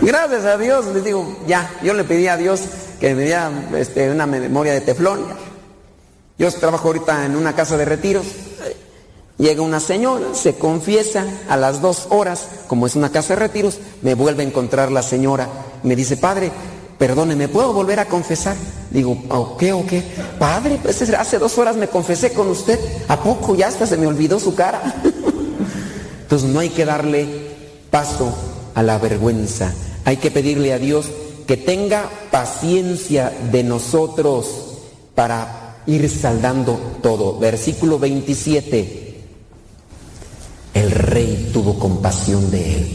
[0.00, 2.62] Gracias a Dios, les digo, ya, yo le pedí a Dios
[3.00, 5.20] que me diera este, una memoria de teflón.
[6.38, 8.26] Yo trabajo ahorita en una casa de retiros.
[9.38, 13.78] Llega una señora, se confiesa a las dos horas, como es una casa de retiros,
[14.00, 15.48] me vuelve a encontrar la señora.
[15.82, 16.50] Me dice, padre,
[16.98, 18.56] perdóneme, ¿puedo volver a confesar?
[18.90, 20.02] Digo, ¿o qué, o qué?
[20.38, 24.06] Padre, pues hace dos horas me confesé con usted, ¿a poco ya hasta se me
[24.06, 25.02] olvidó su cara?
[26.22, 27.28] Entonces no hay que darle
[27.90, 28.34] paso
[28.74, 29.74] a la vergüenza,
[30.06, 31.10] hay que pedirle a Dios
[31.46, 34.46] que tenga paciencia de nosotros
[35.14, 37.38] para ir saldando todo.
[37.38, 39.05] Versículo 27.
[40.76, 42.88] El rey tuvo compasión de él,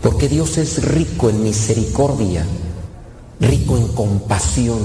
[0.00, 2.46] porque Dios es rico en misericordia
[3.42, 4.78] rico en compasión.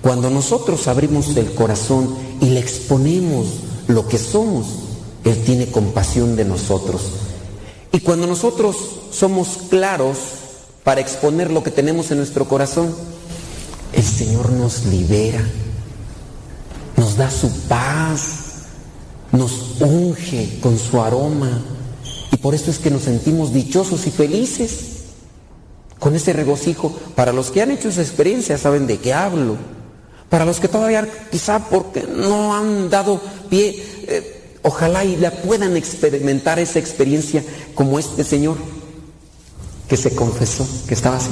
[0.00, 3.46] Cuando nosotros abrimos el corazón y le exponemos
[3.88, 4.66] lo que somos,
[5.24, 7.02] Él tiene compasión de nosotros.
[7.92, 8.76] Y cuando nosotros
[9.10, 10.18] somos claros
[10.84, 12.94] para exponer lo que tenemos en nuestro corazón,
[13.92, 15.42] el Señor nos libera,
[16.96, 18.47] nos da su paz,
[19.32, 21.62] nos unge con su aroma.
[22.32, 24.98] Y por eso es que nos sentimos dichosos y felices
[25.98, 26.90] con ese regocijo.
[27.14, 29.56] Para los que han hecho esa experiencia saben de qué hablo.
[30.28, 35.76] Para los que todavía quizá porque no han dado pie, eh, ojalá y la puedan
[35.76, 37.42] experimentar esa experiencia
[37.74, 38.56] como este señor
[39.88, 41.30] que se confesó, que estaba así.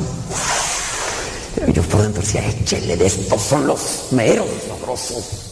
[1.72, 5.45] Yo por dentro decía, échele de estos son los meros sabrosos.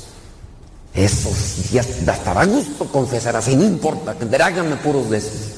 [0.94, 5.54] Esos, ya hasta da gusto confesar así, no importa, que tráiganme puros de esos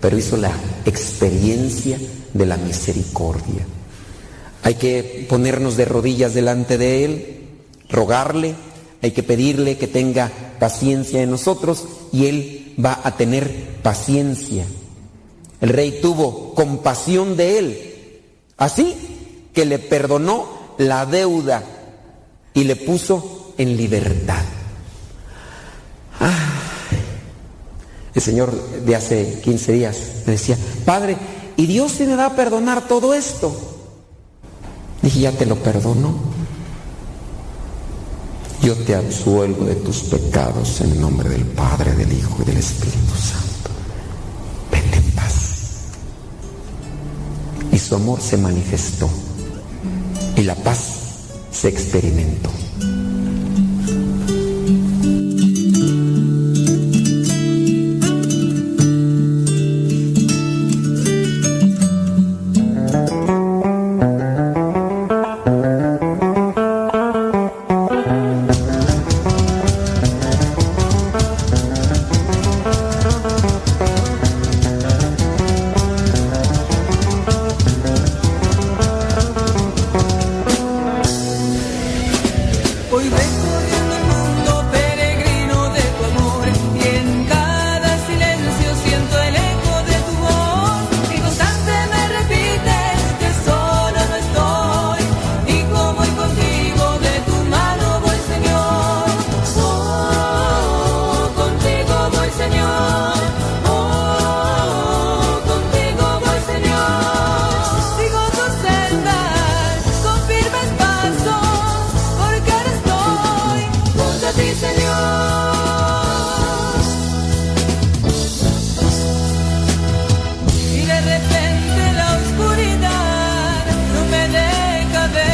[0.00, 0.52] pero hizo la
[0.84, 1.98] experiencia
[2.32, 3.66] de la misericordia.
[4.62, 7.48] Hay que ponernos de rodillas delante de Él,
[7.88, 8.54] rogarle,
[9.02, 14.64] hay que pedirle que tenga paciencia en nosotros y Él va a tener paciencia.
[15.60, 18.12] El rey tuvo compasión de Él,
[18.58, 18.94] así
[19.54, 21.62] que le perdonó la deuda
[22.52, 24.44] y le puso en libertad.
[28.16, 28.50] El Señor
[28.86, 30.56] de hace 15 días me decía,
[30.86, 31.18] Padre,
[31.54, 33.54] ¿y Dios se me va a perdonar todo esto?
[35.02, 36.14] Dije, ya te lo perdono.
[38.62, 43.14] Yo te absuelvo de tus pecados en nombre del Padre, del Hijo y del Espíritu
[43.14, 43.70] Santo.
[44.72, 45.34] Vete en paz.
[47.70, 49.10] Y su amor se manifestó
[50.36, 50.78] y la paz
[51.52, 52.48] se experimentó.